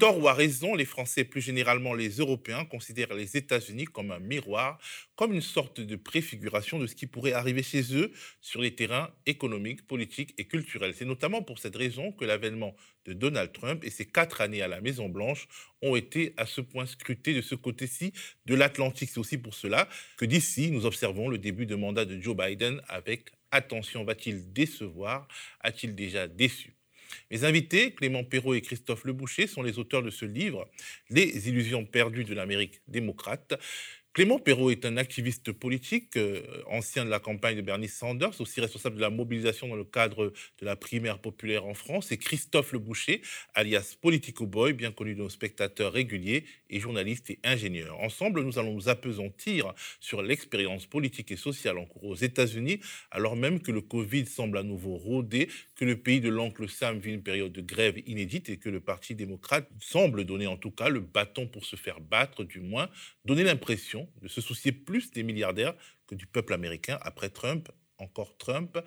tort 0.00 0.18
ou 0.18 0.28
à 0.28 0.32
raison, 0.32 0.74
les 0.74 0.86
Français, 0.86 1.24
plus 1.24 1.42
généralement 1.42 1.92
les 1.92 2.08
Européens, 2.08 2.64
considèrent 2.64 3.12
les 3.12 3.36
États-Unis 3.36 3.84
comme 3.84 4.12
un 4.12 4.18
miroir, 4.18 4.78
comme 5.14 5.34
une 5.34 5.42
sorte 5.42 5.78
de 5.78 5.94
préfiguration 5.94 6.78
de 6.78 6.86
ce 6.86 6.94
qui 6.94 7.06
pourrait 7.06 7.34
arriver 7.34 7.62
chez 7.62 7.94
eux 7.94 8.10
sur 8.40 8.62
les 8.62 8.74
terrains 8.74 9.10
économiques, 9.26 9.86
politiques 9.86 10.32
et 10.38 10.46
culturels. 10.46 10.94
C'est 10.96 11.04
notamment 11.04 11.42
pour 11.42 11.58
cette 11.58 11.76
raison 11.76 12.12
que 12.12 12.24
l'avènement 12.24 12.74
de 13.04 13.12
Donald 13.12 13.52
Trump 13.52 13.84
et 13.84 13.90
ses 13.90 14.06
quatre 14.06 14.40
années 14.40 14.62
à 14.62 14.68
la 14.68 14.80
Maison-Blanche 14.80 15.46
ont 15.82 15.94
été 15.96 16.32
à 16.38 16.46
ce 16.46 16.62
point 16.62 16.86
scrutés 16.86 17.34
de 17.34 17.42
ce 17.42 17.54
côté-ci 17.54 18.14
de 18.46 18.54
l'Atlantique. 18.54 19.10
C'est 19.12 19.20
aussi 19.20 19.36
pour 19.36 19.52
cela 19.52 19.86
que 20.16 20.24
d'ici, 20.24 20.70
nous 20.70 20.86
observons 20.86 21.28
le 21.28 21.36
début 21.36 21.66
de 21.66 21.74
mandat 21.74 22.06
de 22.06 22.18
Joe 22.18 22.34
Biden 22.34 22.80
avec 22.88 23.32
attention. 23.50 24.04
Va-t-il 24.04 24.50
décevoir 24.54 25.28
A-t-il 25.60 25.94
déjà 25.94 26.26
déçu? 26.26 26.79
Mes 27.30 27.44
invités, 27.44 27.92
Clément 27.92 28.24
Perrault 28.24 28.54
et 28.54 28.60
Christophe 28.60 29.04
Leboucher, 29.04 29.46
sont 29.46 29.62
les 29.62 29.78
auteurs 29.78 30.02
de 30.02 30.10
ce 30.10 30.24
livre, 30.24 30.68
Les 31.10 31.48
illusions 31.48 31.84
perdues 31.84 32.24
de 32.24 32.34
l'Amérique 32.34 32.80
démocrate. 32.88 33.58
Clément 34.12 34.40
Perrault 34.40 34.72
est 34.72 34.84
un 34.84 34.96
activiste 34.96 35.52
politique, 35.52 36.16
euh, 36.16 36.42
ancien 36.66 37.04
de 37.04 37.10
la 37.10 37.20
campagne 37.20 37.56
de 37.56 37.62
Bernie 37.62 37.86
Sanders, 37.86 38.40
aussi 38.40 38.60
responsable 38.60 38.96
de 38.96 39.00
la 39.00 39.10
mobilisation 39.10 39.68
dans 39.68 39.76
le 39.76 39.84
cadre 39.84 40.32
de 40.58 40.66
la 40.66 40.74
primaire 40.74 41.20
populaire 41.20 41.64
en 41.64 41.74
France, 41.74 42.10
et 42.10 42.18
Christophe 42.18 42.72
Leboucher, 42.72 43.22
alias 43.54 43.94
Politico 44.00 44.48
Boy, 44.48 44.72
bien 44.72 44.90
connu 44.90 45.14
de 45.14 45.20
nos 45.20 45.28
spectateurs 45.28 45.92
réguliers, 45.92 46.44
et 46.70 46.80
journaliste 46.80 47.30
et 47.30 47.38
ingénieur. 47.44 47.98
Ensemble, 48.00 48.42
nous 48.42 48.58
allons 48.58 48.74
nous 48.74 48.88
apesantir 48.88 49.74
sur 50.00 50.22
l'expérience 50.22 50.86
politique 50.86 51.30
et 51.30 51.36
sociale 51.36 51.78
en 51.78 51.84
cours 51.84 52.04
aux 52.04 52.14
États-Unis, 52.14 52.80
alors 53.10 53.36
même 53.36 53.60
que 53.60 53.72
le 53.72 53.80
Covid 53.80 54.26
semble 54.26 54.58
à 54.58 54.62
nouveau 54.62 54.96
rôder, 54.96 55.48
que 55.74 55.84
le 55.84 55.96
pays 55.96 56.20
de 56.20 56.28
l'oncle 56.28 56.68
Sam 56.68 56.98
vit 56.98 57.12
une 57.12 57.22
période 57.22 57.52
de 57.52 57.60
grève 57.60 57.98
inédite 58.06 58.48
et 58.48 58.56
que 58.56 58.68
le 58.68 58.80
Parti 58.80 59.14
démocrate 59.14 59.68
semble 59.80 60.24
donner 60.24 60.46
en 60.46 60.56
tout 60.56 60.70
cas 60.70 60.88
le 60.88 61.00
bâton 61.00 61.46
pour 61.46 61.64
se 61.64 61.76
faire 61.76 62.00
battre, 62.00 62.44
du 62.44 62.60
moins 62.60 62.88
donner 63.24 63.44
l'impression 63.44 64.08
de 64.22 64.28
se 64.28 64.40
soucier 64.40 64.72
plus 64.72 65.10
des 65.10 65.22
milliardaires 65.22 65.74
que 66.06 66.14
du 66.14 66.26
peuple 66.26 66.54
américain 66.54 66.98
après 67.02 67.30
Trump, 67.30 67.68
encore 67.98 68.36
Trump 68.38 68.78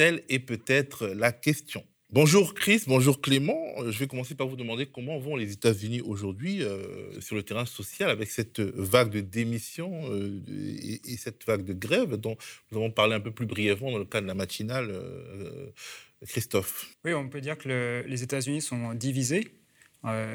Telle 0.00 0.24
est 0.28 0.38
peut-être 0.38 1.08
la 1.08 1.32
question. 1.32 1.84
Bonjour 2.12 2.54
Chris, 2.54 2.82
bonjour 2.88 3.20
Clément. 3.20 3.56
Je 3.88 3.96
vais 3.96 4.08
commencer 4.08 4.34
par 4.34 4.48
vous 4.48 4.56
demander 4.56 4.86
comment 4.86 5.18
vont 5.18 5.36
les 5.36 5.52
États-Unis 5.52 6.00
aujourd'hui 6.00 6.62
euh, 6.62 7.20
sur 7.20 7.36
le 7.36 7.44
terrain 7.44 7.66
social 7.66 8.10
avec 8.10 8.30
cette 8.30 8.58
vague 8.58 9.10
de 9.10 9.20
démission 9.20 10.02
euh, 10.10 10.40
et, 10.48 11.16
cette 11.16 11.46
vague 11.46 11.64
de 11.64 11.72
grève 11.72 12.16
dont 12.16 12.36
nous 12.72 12.78
avons 12.78 12.90
parlé 12.90 13.14
un 13.14 13.20
peu 13.20 13.30
plus 13.30 13.46
brièvement 13.46 13.92
dans 13.92 13.98
le 13.98 14.04
cadre 14.04 14.24
de 14.24 14.28
la 14.28 14.34
matinale. 14.34 14.88
Euh, 14.90 15.70
Christophe. 16.26 16.94
Oui, 17.04 17.14
on 17.14 17.28
peut 17.28 17.40
dire 17.40 17.56
que 17.56 18.04
les 18.06 18.22
États-Unis 18.22 18.60
sont 18.60 18.92
divisés 18.92 19.48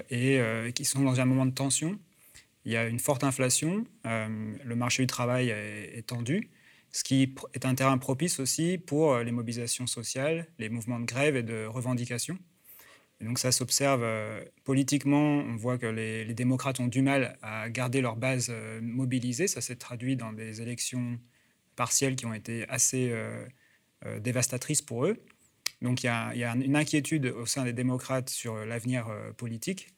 et 0.09 0.41
qu'ils 0.73 0.87
sont 0.87 1.03
dans 1.03 1.19
un 1.19 1.25
moment 1.25 1.45
de 1.45 1.53
tension. 1.53 1.99
Il 2.65 2.71
y 2.71 2.77
a 2.77 2.87
une 2.87 2.99
forte 2.99 3.23
inflation, 3.23 3.85
euh, 4.07 4.55
le 4.63 4.75
marché 4.75 5.03
du 5.03 5.07
travail 5.07 5.49
est, 5.49 6.07
tendu, 6.07 6.49
ce 6.95 7.03
qui 7.03 7.35
est 7.53 7.65
un 7.65 7.75
terrain 7.75 7.97
propice 7.97 8.39
aussi 8.39 8.77
pour 8.77 9.15
euh, 9.15 9.23
les 9.23 9.33
mobilisations 9.33 9.85
sociales, 9.85 10.47
les 10.59 10.69
mouvements 10.69 10.97
de 10.97 11.05
grève 11.05 11.35
et 11.35 11.43
de 11.43 11.65
revendication. 11.65 12.39
Et 13.19 13.25
donc 13.25 13.37
ça 13.37 13.51
s'observe 13.51 14.01
euh, 14.01 14.41
politiquement, 14.63 15.39
on 15.39 15.57
voit 15.57 15.77
que 15.77 15.87
les, 15.87 16.33
démocrates 16.33 16.79
ont 16.79 16.87
du 16.87 17.01
mal 17.01 17.37
à 17.41 17.69
garder 17.69 17.99
leur 17.99 18.15
base 18.15 18.49
mobilisée, 18.81 19.47
ça 19.47 19.59
s'est 19.59 19.75
traduit 19.75 20.15
dans 20.15 20.31
des 20.31 20.61
élections 20.61 21.19
partielles 21.75 22.15
qui 22.15 22.25
ont 22.25 22.33
été 22.33 22.65
assez 22.69 23.13
dévastatrices 24.21 24.81
pour 24.81 25.05
eux. 25.05 25.17
Donc 25.81 26.03
il 26.03 26.07
y, 26.07 26.09
a, 26.09 26.55
une 26.55 26.75
inquiétude 26.77 27.25
au 27.25 27.45
sein 27.45 27.65
des 27.65 27.73
démocrates 27.73 28.29
sur 28.29 28.55
l'avenir 28.65 29.07
politique. 29.35 29.89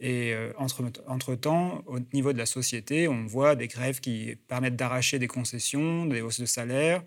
Et 0.00 0.34
euh, 0.34 0.52
entre-temps, 0.58 1.82
au 1.86 1.98
niveau 2.12 2.32
de 2.32 2.38
la 2.38 2.46
société, 2.46 3.08
on 3.08 3.26
voit 3.26 3.54
des 3.54 3.68
grèves 3.68 4.00
qui 4.00 4.36
permettent 4.48 4.76
d'arracher 4.76 5.18
des 5.18 5.28
concessions, 5.28 6.06
des 6.06 6.20
hausses 6.20 6.40
de 6.40 6.46
salaire, 6.46 7.02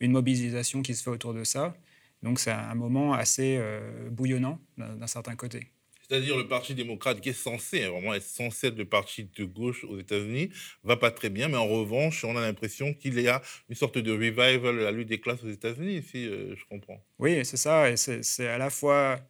une 0.00 0.12
mobilisation 0.12 0.82
qui 0.82 0.94
se 0.94 1.02
fait 1.02 1.10
autour 1.10 1.34
de 1.34 1.44
ça. 1.44 1.74
Donc 2.22 2.38
c'est 2.40 2.50
un 2.50 2.74
moment 2.74 3.14
assez 3.14 3.56
euh, 3.58 4.08
bouillonnant 4.10 4.60
d'un 4.76 5.06
certain 5.06 5.36
côté. 5.36 5.68
C'est-à-dire 6.08 6.36
le 6.36 6.46
Parti 6.46 6.74
démocrate 6.74 7.20
qui 7.20 7.30
est 7.30 7.32
censé, 7.32 7.84
hein, 7.84 7.90
vraiment 7.90 8.12
être 8.12 8.22
censé 8.22 8.66
être 8.66 8.76
le 8.76 8.84
parti 8.84 9.30
de 9.34 9.44
gauche 9.44 9.84
aux 9.84 9.98
États-Unis, 9.98 10.50
va 10.84 10.96
pas 10.96 11.10
très 11.10 11.30
bien, 11.30 11.48
mais 11.48 11.56
en 11.56 11.66
revanche, 11.66 12.24
on 12.24 12.36
a 12.36 12.42
l'impression 12.42 12.92
qu'il 12.92 13.18
y 13.18 13.28
a 13.28 13.40
une 13.70 13.76
sorte 13.76 13.96
de 13.96 14.12
revival 14.12 14.60
de 14.60 14.82
la 14.82 14.90
lutte 14.90 15.08
des 15.08 15.20
classes 15.20 15.42
aux 15.42 15.48
États-Unis, 15.48 16.02
si 16.02 16.26
euh, 16.26 16.54
je 16.54 16.64
comprends. 16.66 17.02
Oui, 17.18 17.44
c'est 17.46 17.56
ça, 17.56 17.90
et 17.90 17.96
c'est 17.96 18.46
à 18.46 18.58
la 18.58 18.68
fois 18.68 19.20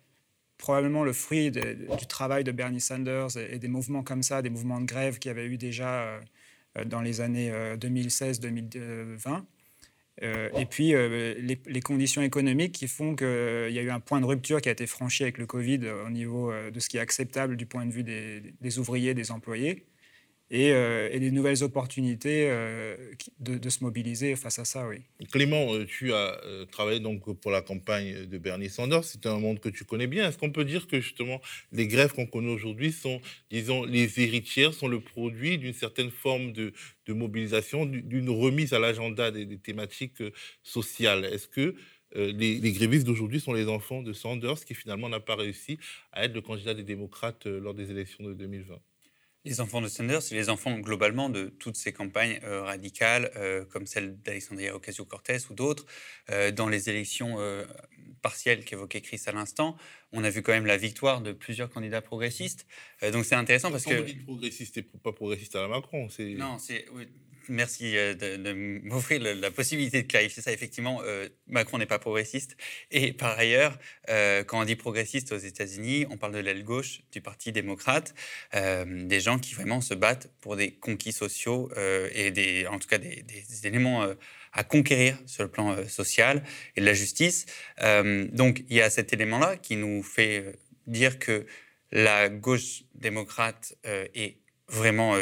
probablement 0.63 1.03
le 1.03 1.13
fruit 1.13 1.51
du 1.51 2.07
travail 2.09 2.45
de 2.45 2.53
Bernie 2.53 2.81
Sanders 2.81 3.37
et, 3.37 3.59
des 3.59 3.67
mouvements 3.67 4.05
comme 4.05 4.23
ça, 4.23 4.43
des 4.43 4.49
mouvements 4.49 4.81
de 4.81 4.87
grève 4.87 5.19
qu'il 5.19 5.29
y 5.29 5.33
avait 5.33 5.47
eu 5.47 5.59
déjà 5.59 6.03
euh, 6.03 6.21
euh, 6.79 6.85
dans 6.85 7.01
les 7.01 7.21
années 7.21 7.51
2016-2020. 7.77 9.43
Euh, 10.23 10.51
et 10.57 10.67
puis 10.67 10.93
les, 10.93 11.81
conditions 11.81 12.23
économiques 12.23 12.73
qui 12.73 12.87
font 12.87 13.17
qu'il 13.17 13.27
y 13.27 13.79
a 13.79 13.83
eu 13.83 13.91
un 13.91 13.99
point 13.99 14.21
de 14.21 14.27
rupture 14.27 14.61
qui 14.61 14.69
a 14.69 14.73
été 14.73 14.87
franchi 14.87 15.25
avec 15.25 15.39
le 15.39 15.47
Covid 15.47 15.81
au 16.07 16.11
niveau 16.11 16.53
de 16.73 16.79
ce 16.79 16.89
qui 16.89 16.97
est 16.97 17.01
acceptable 17.01 17.57
du 17.57 17.67
point 17.67 17.85
de 17.85 17.91
vue 17.91 18.05
des 18.05 18.79
ouvriers, 18.79 19.15
des 19.15 19.33
employés. 19.33 19.85
Euh, 20.53 21.09
et, 21.11 21.19
des 21.19 21.31
nouvelles 21.31 21.63
opportunités 21.63 22.47
euh, 22.51 22.97
de, 23.41 23.71
se 23.71 23.83
mobiliser 23.83 24.37
face 24.37 24.59
à 24.59 24.65
ça, 24.67 24.87
oui. 24.87 24.99
Clément, 25.31 25.73
euh, 25.73 25.87
tu 25.87 26.13
as 26.13 26.39
travaillé 26.71 27.01
donc 27.01 27.33
pour 27.41 27.51
la 27.51 27.63
campagne 27.63 28.27
de 28.27 28.39
Bernie 28.39 28.69
Sanders. 28.69 29.05
C'est 29.05 29.25
un 29.27 29.39
monde 29.39 29.61
que 29.61 29.71
tu 29.71 29.85
connais 29.85 30.07
bien. 30.07 30.29
Est-ce 30.29 30.37
qu'on 30.37 30.53
peut 30.53 30.65
dire 30.65 30.87
que 30.87 31.01
justement 31.01 31.41
les 31.73 31.87
grèves 31.87 32.13
qu'on 32.13 32.27
connaît 32.27 32.53
aujourd'hui 32.53 32.93
sont, 32.93 33.21
disons, 33.51 33.85
les 33.85 34.21
héritières, 34.21 34.75
sont 34.75 34.89
le 34.89 35.01
produit 35.01 35.57
d'une 35.57 35.73
certaine 35.73 36.11
forme 36.11 36.53
de, 36.53 36.73
mobilisation, 37.09 37.87
d'une 37.87 38.31
remise 38.31 38.75
à 38.75 38.79
l'agenda 38.79 39.31
des, 39.31 39.57
thématiques 39.57 40.23
sociales? 40.63 41.25
Est-ce 41.25 41.49
que 41.49 41.75
les, 42.15 42.73
grévistes 42.73 43.07
d'aujourd'hui 43.07 43.41
sont 43.41 43.55
les 43.55 43.69
enfants 43.69 44.03
de 44.03 44.13
Sanders 44.13 44.63
qui 44.67 44.75
finalement 44.75 45.09
n'a 45.09 45.21
pas 45.21 45.37
réussi 45.37 45.79
à 46.13 46.27
être 46.27 46.35
le 46.35 46.43
candidat 46.43 46.75
des 46.75 46.83
démocrates 46.83 47.47
lors 47.47 47.73
des 47.73 47.91
élections 47.91 48.25
de 48.25 48.35
2020 48.35 48.79
les 49.45 49.61
enfants 49.61 49.81
de 49.81 49.89
Sanders, 49.89 50.23
c'est 50.23 50.35
les 50.35 50.49
enfants 50.49 50.79
globalement 50.79 51.29
de 51.29 51.47
toutes 51.47 51.77
ces 51.77 51.93
campagnes 51.93 52.39
euh, 52.45 52.63
radicales, 52.63 53.31
euh, 53.37 53.65
comme 53.65 53.87
celle 53.87 54.17
d'Alexandria 54.23 54.75
Ocasio-Cortez 54.77 55.39
ou 55.51 55.55
d'autres. 55.55 55.87
Euh, 56.31 56.53
dans 56.53 56.69
les 56.69 56.89
élections 56.89 57.39
partielles 58.21 58.65
qu'évoquait 58.65 59.01
Chris 59.01 59.21
à 59.27 59.33
l'instant, 59.33 59.77
on 60.13 60.23
a 60.23 60.31
vu 60.31 60.43
quand 60.43 60.53
même 60.53 60.67
la 60.67 60.77
victoire 60.77 61.21
de 61.21 61.33
plusieurs 61.33 61.71
candidats 61.71 62.03
progressistes. 62.03 62.67
donc 63.13 63.25
c'est 63.25 63.35
intéressant 63.35 63.71
parce 63.71 63.85
que. 63.85 64.01
On 64.01 64.05
dit 64.05 64.15
progressiste 64.15 64.77
et 64.79 64.83
pas 64.83 65.13
progressiste 65.13 65.57
à 65.57 65.63
la 65.63 65.69
Macron. 65.69 66.09
Non, 66.37 66.59
c'est 66.59 66.87
Merci 67.49 67.97
euh, 67.97 68.15
de, 68.15 68.53
m'offrir 68.85 69.21
la 69.21 69.51
possibilité 69.51 70.03
de 70.03 70.07
clarifier 70.07 70.43
ça. 70.43 70.53
Effectivement, 70.53 71.01
euh, 71.05 71.29
Macron 71.47 71.79
n'est 71.79 71.87
pas 71.87 71.99
progressiste. 71.99 72.57
Et 72.91 73.13
par 73.13 73.39
ailleurs, 73.39 73.79
euh, 74.09 74.45
quand 74.45 74.61
on 74.61 74.65
dit 74.65 74.77
progressiste 74.77 75.33
aux 75.33 75.39
États-Unis, 75.39 76.07
on 76.11 76.17
parle 76.17 76.33
de 76.33 76.39
l'aile 76.39 76.65
gauche 76.65 77.01
du 77.11 77.21
Parti 77.21 77.53
démocrate, 77.53 78.15
des 78.53 79.21
gens 79.21 79.39
qui 79.39 79.55
vraiment 79.55 79.81
se 79.81 79.95
battent 79.95 80.31
pour 80.41 80.57
des 80.57 80.73
conquis 80.73 81.13
sociaux 81.13 81.71
et 82.15 82.31
des, 82.31 82.67
en 82.67 82.79
tout 82.79 82.89
cas 82.89 82.99
des, 82.99 83.25
éléments 83.65 84.07
à 84.53 84.65
conquérir 84.65 85.19
sur 85.27 85.43
le 85.43 85.51
plan 85.51 85.77
social 85.89 86.43
et 86.77 86.81
de 86.81 86.87
la 86.87 86.95
justice. 86.95 87.47
donc 87.79 88.65
il 88.69 88.77
y 88.77 88.81
a 88.81 88.91
cet 88.91 89.13
élément-là 89.13 89.57
qui 89.57 89.77
nous 89.77 90.03
fait 90.03 90.59
dire 90.87 91.19
que 91.19 91.47
la 91.91 92.29
gauche 92.29 92.85
démocrate 92.95 93.75
est 93.85 94.39
vraiment 94.69 95.17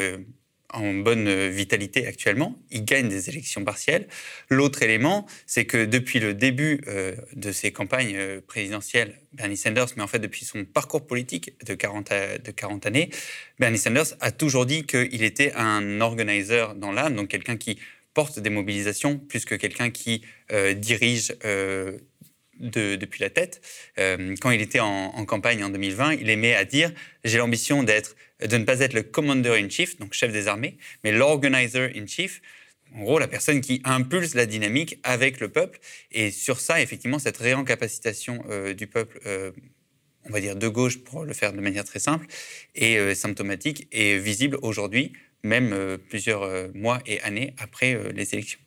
en 0.73 0.95
bonne 0.95 1.29
euh, 1.29 1.49
vitalité 1.49 2.07
actuellement. 2.07 2.59
Il 2.71 2.85
gagne 2.85 3.09
des 3.09 3.29
élections 3.29 3.65
partielles. 3.65 4.07
L'autre 4.49 4.83
élément, 4.83 5.27
c'est 5.47 5.65
que 5.65 5.85
depuis 5.85 6.21
le 6.21 6.35
début 6.35 6.81
euh, 6.87 7.15
de 7.35 7.53
ses 7.53 7.73
campagnes 7.73 8.17
euh, 8.17 8.41
présidentielles, 8.41 9.19
Bernie 9.33 9.57
Sanders, 9.57 9.89
mais 9.97 10.03
en 10.03 10.07
fait 10.07 10.19
depuis 10.19 10.45
son 10.45 10.65
parcours 10.65 11.07
politique 11.07 11.55
de 11.65 11.75
40, 11.75 12.13
de 12.45 12.51
40 12.51 12.87
années, 12.87 13.11
Bernie 13.59 13.79
Sanders 13.79 14.15
a 14.21 14.31
toujours 14.31 14.67
dit 14.67 14.85
qu'il 14.85 15.23
était 15.23 15.53
un 15.55 16.01
organizer 16.01 16.75
dans 16.75 16.93
l'âme, 16.93 17.15
donc 17.15 17.29
quelqu'un 17.29 17.57
qui 17.57 17.79
porte 18.15 18.41
des 18.41 18.51
mobilisations 18.51 19.19
plus 19.19 19.45
que 19.45 19.55
quelqu'un 19.55 19.91
qui 19.91 20.23
dirige 20.75 21.33
depuis 22.59 23.21
la 23.21 23.31
tête. 23.31 23.61
Quand 24.41 24.51
il 24.51 24.61
était 24.61 24.81
en, 24.81 25.25
campagne 25.27 25.63
en 25.63 25.69
2020, 25.69 26.15
il 26.15 26.29
aimait 26.29 26.57
à 26.57 26.65
dire 26.65 26.91
j'ai 27.23 27.39
l'ambition 27.39 27.85
d'être, 27.85 28.17
de 28.47 28.57
ne 28.57 28.65
pas 28.65 28.81
être 28.81 28.93
le 28.93 29.03
commander 29.03 29.51
in 29.51 29.69
chief, 29.69 29.99
donc 29.99 30.13
chef 30.15 30.33
des 30.33 30.49
armées, 30.49 30.77
mais 31.05 31.13
l'organizer 31.13 31.91
in 31.97 32.07
chief. 32.07 32.41
En 32.95 33.03
gros, 33.03 33.19
la 33.19 33.29
personne 33.29 33.61
qui 33.61 33.81
impulse 33.85 34.35
la 34.35 34.47
dynamique 34.47 34.99
avec 35.05 35.39
le 35.41 35.49
peuple. 35.49 35.79
Et 36.11 36.31
sur 36.31 36.59
ça, 36.59 36.81
effectivement, 36.81 37.21
cette 37.21 37.37
réencapacitation 37.37 38.45
euh, 38.51 38.75
du 38.75 38.89
peuple, 38.89 39.21
euh, 39.27 39.53
on 40.25 40.31
va 40.31 40.41
dire 40.41 40.57
de 40.57 40.69
gauche 40.69 40.99
pour 40.99 41.25
le 41.25 41.33
faire 41.33 41.53
de 41.53 41.61
manière 41.61 41.85
très 41.85 42.01
simple, 42.01 42.27
est 42.75 43.15
symptomatique 43.15 43.87
et 43.93 44.19
visible 44.19 44.59
aujourd'hui, 44.63 45.13
même 45.43 45.99
plusieurs 46.11 46.69
mois 46.75 47.01
et 47.07 47.23
années 47.23 47.55
après 47.59 47.99
les 48.13 48.35
élections. 48.35 48.59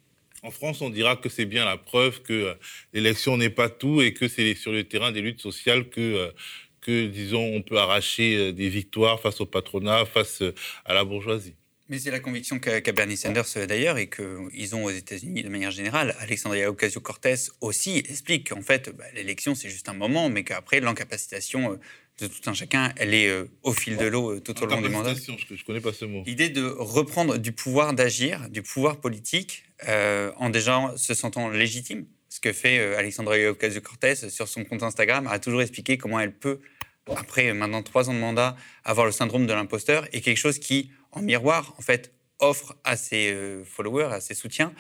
En 0.44 0.52
France, 0.52 0.82
on 0.82 0.90
dira 0.90 1.16
que 1.16 1.30
c'est 1.30 1.46
bien 1.46 1.64
la 1.64 1.78
preuve 1.78 2.22
que 2.22 2.34
euh, 2.34 2.54
l'élection 2.92 3.38
n'est 3.38 3.50
pas 3.50 3.70
tout 3.70 4.02
et 4.02 4.14
que 4.14 4.28
c'est 4.28 4.56
sur 4.56 4.74
le 4.74 4.84
terrain 4.84 5.14
des 5.14 5.22
luttes 5.22 5.40
sociales 5.40 5.88
que, 5.90 6.02
euh, 6.02 6.32
que, 6.84 7.08
disons, 7.08 7.44
on 7.56 7.62
peut 7.62 7.78
arracher 7.78 8.54
des 8.54 8.70
victoires 8.70 9.20
face 9.20 9.42
au 9.42 9.46
patronat, 9.46 10.06
face 10.06 10.44
à 10.86 10.94
la 10.94 11.04
bourgeoisie. 11.04 11.56
Mais 11.90 12.00
c'est 12.00 12.12
la 12.12 12.22
conviction 12.22 12.60
qu'a 12.60 12.80
Bernie 12.92 13.18
Sanders 13.18 13.46
d'ailleurs 13.68 13.98
et 13.98 14.10
qu'ils 14.10 14.76
ont 14.76 14.86
aux 14.86 14.90
États-Unis 14.90 15.44
de 15.44 15.50
manière 15.50 15.72
générale. 15.72 16.16
Alexandria 16.20 16.70
Ocasio-Cortez 16.70 17.36
aussi 17.60 17.98
explique 17.98 18.50
qu'en 18.50 18.62
fait, 18.62 18.90
bah, 18.96 19.04
l'élection 19.14 19.54
c'est 19.54 19.70
juste 19.70 19.90
un 19.90 19.94
moment, 19.94 20.30
mais 20.30 20.44
qu'après 20.44 20.80
l'encapacitation 20.80 21.78
de 22.20 22.28
tout 22.28 22.50
un 22.50 22.54
chacun, 22.54 22.94
elle 22.98 23.14
est 23.14 23.28
euh, 23.28 23.50
au 23.64 23.74
fil 23.74 23.98
de 23.98 24.06
l'eau 24.06 24.34
euh, 24.34 24.40
tout 24.40 24.62
au 24.62 24.66
long 24.66 24.82
du 24.82 24.90
mandat. 24.90 25.14
Je 25.16 25.32
ne 25.32 25.64
connais 25.66 25.82
pas 25.82 25.94
ce 25.94 26.06
mot. 26.06 26.24
L'idée 26.26 26.50
de 26.50 26.64
reprendre 26.64 27.38
du 27.38 27.52
pouvoir 27.52 27.94
d'agir, 27.94 28.50
du 28.50 28.62
pouvoir 28.62 28.98
politique, 29.02 29.64
euh, 29.88 30.32
en 30.38 30.50
déjà 30.50 30.94
se 30.96 31.14
sentant 31.14 31.50
légitime. 31.50 32.06
Ce 32.34 32.40
que 32.40 32.52
fait 32.52 32.96
Alexandra 32.96 33.36
Ocasio-Cortez 33.36 34.32
sur 34.32 34.48
son 34.48 34.64
compte 34.64 34.82
Instagram, 34.82 35.28
a 35.28 35.38
toujours 35.38 35.62
expliqué 35.62 36.00
comment 36.00 36.20
elle 36.20 36.34
peut, 36.34 36.62
après 37.16 37.54
maintenant 37.54 37.84
trois 37.84 38.10
ans 38.10 38.14
de 38.16 38.18
mandat, 38.18 38.58
avoir 38.84 39.06
le 39.06 39.12
syndrome 39.12 39.46
de 39.46 39.54
l'imposteur 39.54 40.08
et 40.14 40.22
quelque 40.22 40.40
chose 40.40 40.58
qui, 40.58 40.90
en 41.12 41.22
miroir, 41.22 41.76
en 41.78 41.84
fait, 41.84 42.12
offre 42.40 42.76
à 42.84 42.98
ses 42.98 43.62
followers, 43.64 44.12
à 44.12 44.20
ses 44.20 44.34
soutiens, 44.34 44.74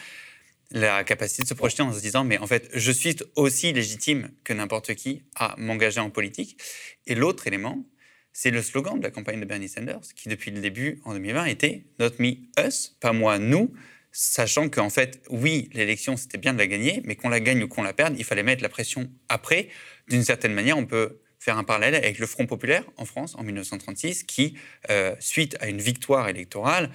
la 0.71 1.03
capacité 1.03 1.43
de 1.43 1.47
se 1.47 1.53
projeter 1.53 1.83
en 1.83 1.93
se 1.93 2.01
disant 2.01 2.23
mais 2.23 2.39
en 2.39 2.47
fait 2.47 2.71
je 2.73 2.91
suis 2.91 3.17
aussi 3.35 3.71
légitime 3.71 4.31
que 4.43 4.53
n'importe 4.53 4.95
qui 4.95 5.21
à 5.35 5.53
m'engager 5.59 5.99
en 5.99 6.09
politique. 6.09 6.59
Et 7.05 7.13
l'autre 7.13 7.45
élément, 7.45 7.85
c'est 8.31 8.49
le 8.49 8.63
slogan 8.63 8.97
de 8.97 9.03
la 9.03 9.11
campagne 9.11 9.39
de 9.39 9.45
Bernie 9.45 9.69
Sanders 9.69 10.01
qui 10.15 10.27
depuis 10.27 10.49
le 10.49 10.59
début 10.59 11.01
en 11.05 11.13
2020 11.13 11.45
était 11.45 11.83
Not 11.99 12.13
me, 12.17 12.33
us, 12.65 12.97
pas 12.99 13.13
moi, 13.13 13.37
nous, 13.37 13.71
sachant 14.13 14.69
qu'en 14.69 14.89
fait 14.89 15.21
oui 15.29 15.69
l'élection 15.73 16.15
c'était 16.15 16.37
bien 16.37 16.53
de 16.53 16.59
la 16.59 16.67
gagner, 16.67 17.01
mais 17.03 17.15
qu'on 17.17 17.29
la 17.29 17.41
gagne 17.41 17.63
ou 17.63 17.67
qu'on 17.67 17.83
la 17.83 17.93
perde, 17.93 18.15
il 18.17 18.23
fallait 18.23 18.43
mettre 18.43 18.63
la 18.63 18.69
pression 18.69 19.11
après. 19.27 19.67
D'une 20.07 20.23
certaine 20.23 20.53
manière, 20.53 20.77
on 20.77 20.85
peut 20.85 21.19
faire 21.39 21.57
un 21.57 21.63
parallèle 21.65 21.95
avec 21.95 22.19
le 22.19 22.27
Front 22.27 22.45
populaire 22.45 22.85
en 22.95 23.05
France 23.05 23.35
en 23.37 23.43
1936 23.43 24.23
qui, 24.23 24.57
euh, 24.89 25.13
suite 25.19 25.57
à 25.59 25.67
une 25.67 25.81
victoire 25.81 26.29
électorale, 26.29 26.89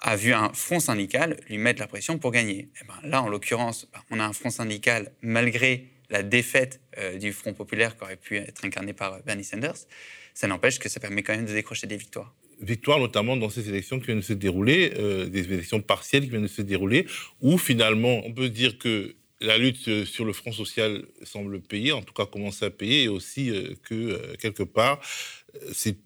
a 0.00 0.16
vu 0.16 0.32
un 0.32 0.52
front 0.54 0.80
syndical 0.80 1.36
lui 1.48 1.58
mettre 1.58 1.80
la 1.80 1.86
pression 1.86 2.18
pour 2.18 2.30
gagner. 2.30 2.70
Eh 2.80 2.86
ben 2.86 3.08
là, 3.08 3.22
en 3.22 3.28
l'occurrence, 3.28 3.86
ben, 3.92 4.00
on 4.10 4.20
a 4.20 4.24
un 4.24 4.32
front 4.32 4.50
syndical 4.50 5.12
malgré 5.20 5.90
la 6.08 6.22
défaite 6.22 6.80
euh, 6.98 7.18
du 7.18 7.32
Front 7.32 7.54
populaire 7.54 7.96
qui 7.96 8.02
aurait 8.04 8.16
pu 8.16 8.36
être 8.36 8.64
incarné 8.64 8.92
par 8.92 9.14
euh, 9.14 9.18
Bernie 9.24 9.44
Sanders. 9.44 9.86
Ça 10.34 10.46
n'empêche 10.46 10.78
que 10.78 10.88
ça 10.88 11.00
permet 11.00 11.22
quand 11.22 11.34
même 11.34 11.46
de 11.46 11.52
décrocher 11.52 11.86
des 11.86 11.96
victoires. 11.96 12.34
Victoires 12.60 12.98
notamment 12.98 13.36
dans 13.36 13.50
ces 13.50 13.68
élections 13.68 13.98
qui 13.98 14.06
viennent 14.06 14.20
de 14.20 14.24
se 14.24 14.32
dérouler, 14.32 14.92
euh, 14.98 15.26
des 15.26 15.52
élections 15.52 15.80
partielles 15.80 16.24
qui 16.24 16.30
viennent 16.30 16.42
de 16.42 16.48
se 16.48 16.62
dérouler, 16.62 17.06
où 17.40 17.58
finalement 17.58 18.22
on 18.26 18.32
peut 18.32 18.48
dire 18.48 18.78
que 18.78 19.14
la 19.42 19.56
lutte 19.56 20.04
sur 20.04 20.26
le 20.26 20.34
front 20.34 20.52
social 20.52 21.02
semble 21.22 21.60
payer, 21.62 21.92
en 21.92 22.02
tout 22.02 22.12
cas 22.12 22.26
commencer 22.26 22.66
à 22.66 22.70
payer, 22.70 23.04
et 23.04 23.08
aussi 23.08 23.50
que 23.84 24.36
quelque 24.36 24.62
part 24.62 25.00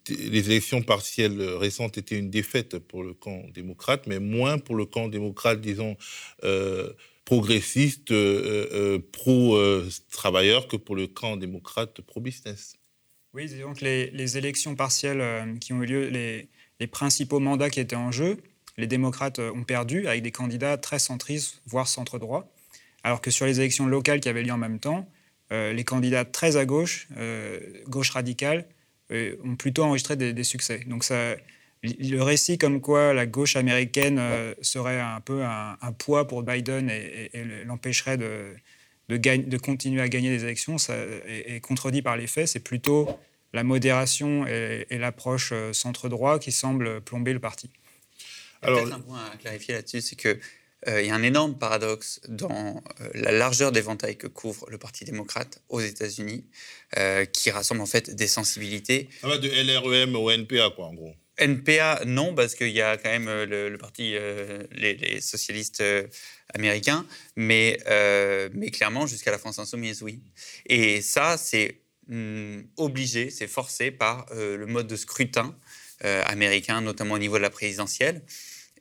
les 0.08 0.50
élections 0.50 0.82
partielles 0.82 1.40
récentes 1.42 1.98
étaient 1.98 2.18
une 2.18 2.30
défaite 2.30 2.78
pour 2.78 3.02
le 3.02 3.14
camp 3.14 3.44
démocrate, 3.52 4.06
mais 4.06 4.18
moins 4.18 4.58
pour 4.58 4.76
le 4.76 4.86
camp 4.86 5.08
démocrate, 5.08 5.60
disons, 5.60 5.96
euh, 6.44 6.92
progressiste, 7.24 8.10
euh, 8.10 8.68
euh, 8.72 8.98
pro-travailleur, 9.12 10.68
que 10.68 10.76
pour 10.76 10.96
le 10.96 11.06
camp 11.06 11.36
démocrate 11.36 12.00
pro-business. 12.02 12.76
Oui, 13.34 13.46
disons 13.46 13.74
que 13.74 13.84
les, 13.84 14.38
élections 14.38 14.74
partielles 14.74 15.58
qui 15.58 15.72
ont 15.72 15.82
eu 15.82 15.86
lieu, 15.86 16.08
les, 16.08 16.86
principaux 16.86 17.40
mandats 17.40 17.70
qui 17.70 17.80
étaient 17.80 17.96
en 17.96 18.12
jeu, 18.12 18.38
les 18.76 18.86
démocrates 18.86 19.38
ont 19.38 19.64
perdu 19.64 20.06
avec 20.06 20.22
des 20.22 20.30
candidats 20.30 20.76
très 20.76 20.98
centristes, 20.98 21.60
voire 21.66 21.88
centre-droit, 21.88 22.52
alors 23.02 23.20
que 23.20 23.30
sur 23.30 23.46
les 23.46 23.60
élections 23.60 23.86
locales 23.86 24.20
qui 24.20 24.28
avaient 24.28 24.42
lieu 24.42 24.52
en 24.52 24.58
même 24.58 24.78
temps, 24.78 25.08
les 25.50 25.84
candidats 25.84 26.24
très 26.24 26.56
à 26.56 26.64
gauche, 26.64 27.08
gauche 27.88 28.10
radicale, 28.10 28.66
euh, 29.10 29.36
ont 29.44 29.54
plutôt 29.54 29.82
enregistré 29.84 30.16
des, 30.16 30.44
succès. 30.44 30.80
Donc 30.86 31.04
ça, 31.04 31.36
le 31.82 32.20
récit 32.22 32.56
comme 32.56 32.80
quoi 32.80 33.12
la 33.12 33.26
gauche 33.26 33.54
américaine 33.54 34.18
euh, 34.18 34.54
serait 34.62 34.98
un 34.98 35.20
peu 35.20 35.44
un, 35.44 35.92
poids 35.98 36.26
pour 36.26 36.42
Biden 36.42 36.88
et, 36.88 37.30
l'empêcherait 37.66 38.16
de, 38.16 38.54
de, 39.08 39.16
de, 39.16 39.58
continuer 39.58 40.00
à 40.00 40.08
gagner 40.08 40.30
des 40.30 40.44
élections 40.44 40.78
ça, 40.78 40.94
est, 41.26 41.60
contredit 41.60 42.02
par 42.02 42.16
les 42.16 42.26
faits. 42.26 42.48
C'est 42.48 42.60
plutôt 42.60 43.08
la 43.52 43.64
modération 43.64 44.46
et, 44.46 44.86
l'approche 44.90 45.50
euh, 45.52 45.72
centre-droit 45.72 46.38
qui 46.38 46.52
semble 46.52 47.00
plomber 47.00 47.32
le 47.32 47.40
parti. 47.40 47.70
Alors, 48.62 48.92
un 48.92 49.00
point 49.00 49.30
à 49.32 49.36
clarifier 49.36 49.74
là-dessus, 49.74 50.00
c'est 50.00 50.16
que 50.16 50.38
euh, 50.88 51.00
il 51.00 51.08
y 51.08 51.10
a 51.10 51.14
un 51.14 51.22
énorme 51.22 51.56
paradoxe 51.56 52.20
dans 52.28 52.82
euh, 53.00 53.08
la 53.14 53.32
largeur 53.32 53.72
d'éventail 53.72 54.16
que 54.16 54.26
couvre 54.26 54.68
le 54.70 54.78
Parti 54.78 55.04
démocrate 55.04 55.62
aux 55.68 55.80
États-Unis, 55.80 56.44
euh, 56.98 57.24
qui 57.24 57.50
rassemble 57.50 57.80
en 57.80 57.86
fait 57.86 58.14
des 58.14 58.26
sensibilités. 58.26 59.08
Ça 59.20 59.28
va 59.28 59.38
de 59.38 59.48
LREM 59.48 60.14
au 60.16 60.30
NPA, 60.30 60.70
quoi, 60.74 60.86
en 60.86 60.94
gros. 60.94 61.14
NPA, 61.38 62.02
non, 62.06 62.34
parce 62.34 62.54
qu'il 62.54 62.68
y 62.68 62.82
a 62.82 62.96
quand 62.96 63.10
même 63.10 63.28
le, 63.28 63.76
parti, 63.76 64.14
les, 64.70 65.20
socialistes 65.20 65.82
américains, 66.54 67.06
mais, 67.36 67.78
mais 68.54 68.70
clairement, 68.70 69.06
jusqu'à 69.06 69.30
la 69.30 69.38
France 69.38 69.58
insoumise, 69.58 70.02
oui. 70.02 70.20
Et 70.66 71.02
ça, 71.02 71.36
c'est 71.36 71.80
hmm, 72.08 72.60
obligé, 72.76 73.30
c'est 73.30 73.48
forcé 73.48 73.90
par 73.90 74.26
le 74.32 74.66
mode 74.66 74.86
de 74.86 74.96
scrutin 74.96 75.56
américain, 76.00 76.80
notamment 76.80 77.14
au 77.14 77.18
niveau 77.18 77.36
de 77.36 77.42
la 77.42 77.50
présidentielle. 77.50 78.22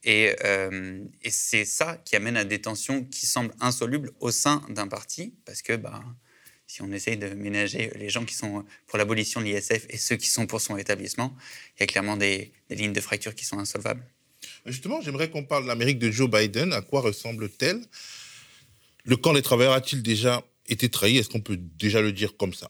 Euh, 0.05 1.03
et, 1.21 1.29
c'est 1.29 1.65
ça 1.65 1.97
qui 2.03 2.15
amène 2.15 2.37
à 2.37 2.43
des 2.43 2.59
tensions 2.59 3.03
qui 3.05 3.25
semblent 3.25 3.53
insolubles 3.59 4.11
au 4.19 4.31
sein 4.31 4.63
d'un 4.69 4.87
parti, 4.87 5.33
parce 5.45 5.61
que 5.61 5.73
bah, 5.75 6.03
si 6.67 6.81
on 6.81 6.91
essaye 6.91 7.17
de 7.17 7.29
ménager 7.29 7.91
les 7.95 8.09
gens 8.09 8.25
qui 8.25 8.35
sont 8.35 8.65
pour 8.87 8.97
l'abolition 8.97 9.39
de 9.39 9.45
l'ISF 9.45 9.85
et 9.89 9.97
ceux 9.97 10.17
qui 10.17 10.27
sont 10.27 10.45
pour 10.45 10.59
son 10.61 10.73
rétablissement, 10.73 11.35
il 11.77 11.81
y 11.81 11.83
a 11.83 11.87
clairement 11.87 12.17
des, 12.17 12.51
lignes 12.69 12.93
de 12.93 13.01
fracture 13.01 13.35
qui 13.35 13.45
sont 13.45 13.59
insolvables. 13.59 14.03
Justement, 14.65 15.01
j'aimerais 15.01 15.29
qu'on 15.29 15.43
parle 15.43 15.63
de 15.63 15.67
l'Amérique 15.67 15.99
de 15.99 16.09
Joe 16.09 16.29
Biden. 16.29 16.73
À 16.73 16.81
quoi 16.81 17.01
ressemble-t-elle? 17.01 17.81
Le 19.05 19.17
camp 19.17 19.33
des 19.33 19.41
travailleurs 19.41 19.73
a-t-il 19.73 20.01
déjà 20.01 20.43
été 20.67 20.89
trahi? 20.89 21.17
Est-ce 21.17 21.29
qu'on 21.29 21.41
peut 21.41 21.57
déjà 21.57 22.01
le 22.01 22.11
dire 22.11 22.37
comme 22.37 22.53
ça? 22.53 22.69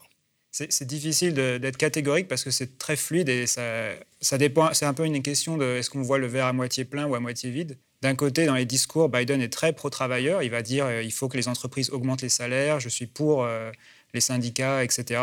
C'est 0.50 0.84
difficile 0.84 1.34
d'être 1.34 1.76
catégorique 1.76 2.28
parce 2.28 2.44
que 2.44 2.52
c'est 2.52 2.78
très 2.78 2.94
fluide 2.94 3.28
et 3.28 3.46
ça, 3.48 4.38
dépend. 4.38 4.72
C'est 4.72 4.86
un 4.86 4.94
peu 4.94 5.04
une 5.04 5.20
question 5.20 5.56
de 5.56 5.64
est-ce 5.64 5.90
qu'on 5.90 6.02
voit 6.02 6.18
le 6.18 6.28
verre 6.28 6.46
à 6.46 6.52
moitié 6.52 6.84
plein 6.84 7.06
ou 7.06 7.16
à 7.16 7.20
moitié 7.20 7.50
vide? 7.50 7.76
D'un 8.02 8.14
côté, 8.14 8.46
dans 8.46 8.54
les 8.54 8.64
discours, 8.64 9.08
Biden 9.08 9.40
est 9.40 9.52
très 9.52 9.72
pro-travailleur. 9.72 10.44
Il 10.44 10.50
va 10.50 10.62
dire 10.62 10.84
euh, 10.86 11.02
il 11.02 11.12
faut 11.12 11.28
que 11.28 11.36
les 11.36 11.48
entreprises 11.48 11.90
augmentent 11.90 12.22
les 12.22 12.28
salaires, 12.28 12.78
je 12.78 12.88
suis 12.88 13.06
pour 13.06 13.42
euh, 13.42 13.72
les 14.12 14.20
syndicats, 14.20 14.84
etc. 14.84 15.22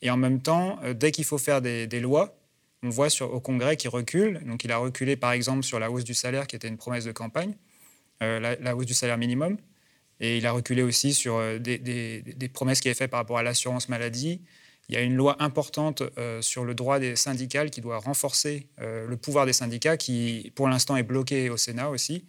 Et 0.00 0.10
en 0.10 0.16
même 0.16 0.40
temps, 0.40 0.78
euh, 0.82 0.94
dès 0.94 1.10
qu'il 1.10 1.24
faut 1.24 1.38
faire 1.38 1.60
des, 1.60 1.86
lois, 2.00 2.39
on 2.82 2.88
voit 2.88 3.10
sur, 3.10 3.32
au 3.32 3.40
Congrès 3.40 3.76
qu'il 3.76 3.90
recule. 3.90 4.40
Donc 4.44 4.64
il 4.64 4.72
a 4.72 4.78
reculé 4.78 5.16
par 5.16 5.32
exemple 5.32 5.62
sur 5.62 5.78
la 5.78 5.90
hausse 5.90 6.04
du 6.04 6.14
salaire 6.14 6.46
qui 6.46 6.56
était 6.56 6.68
une 6.68 6.78
promesse 6.78 7.04
de 7.04 7.12
campagne, 7.12 7.54
la, 8.20 8.38
la, 8.56 8.76
hausse 8.76 8.86
du 8.86 8.94
salaire 8.94 9.18
minimum. 9.18 9.56
Et 10.20 10.38
il 10.38 10.46
a 10.46 10.52
reculé 10.52 10.82
aussi 10.82 11.14
sur 11.14 11.40
des, 11.60 11.78
des, 11.78 12.48
promesses 12.48 12.80
qu'il 12.80 12.90
avait 12.90 12.96
faites 12.96 13.10
par 13.10 13.20
rapport 13.20 13.38
à 13.38 13.42
l'assurance 13.42 13.88
maladie, 13.88 14.42
il 14.90 14.94
y 14.94 14.96
a 14.96 15.02
une 15.02 15.14
loi 15.14 15.40
importante 15.40 16.02
euh, 16.18 16.42
sur 16.42 16.64
le 16.64 16.74
droit 16.74 16.98
des 16.98 17.14
syndicats 17.14 17.68
qui 17.68 17.80
doit 17.80 17.98
renforcer 17.98 18.66
euh, 18.80 19.06
le 19.06 19.16
pouvoir 19.16 19.46
des 19.46 19.52
syndicats, 19.52 19.96
qui 19.96 20.50
pour 20.56 20.68
l'instant 20.68 20.96
est 20.96 21.04
bloqué 21.04 21.48
au 21.48 21.56
Sénat 21.56 21.90
aussi. 21.90 22.24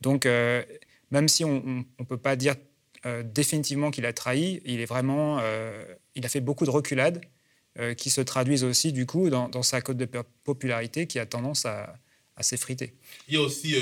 Donc, 0.00 0.26
euh, 0.26 0.64
même 1.12 1.28
si 1.28 1.44
on 1.44 1.62
ne 1.62 2.04
peut 2.04 2.16
pas 2.16 2.34
dire 2.34 2.56
définitivement 3.24 3.92
qu'il 3.92 4.06
a 4.06 4.12
trahi, 4.12 4.60
il 4.66 4.80
est 4.80 4.86
vraiment, 4.86 5.40
il 6.14 6.26
a 6.26 6.28
fait 6.28 6.40
beaucoup 6.40 6.66
de 6.66 6.70
reculades 6.70 7.22
qui 7.96 8.10
se 8.10 8.20
traduisent 8.20 8.64
aussi 8.64 8.92
du 8.92 9.06
coup 9.06 9.30
dans, 9.30 9.62
sa 9.62 9.80
cote 9.80 9.96
de 9.96 10.08
popularité 10.44 11.06
qui 11.06 11.18
a 11.18 11.24
tendance 11.24 11.64
à, 11.66 11.96
à 12.36 12.42
s'effriter. 12.42 12.94
Il 13.28 13.34
y 13.34 13.36
a 13.36 13.40
aussi 13.40 13.74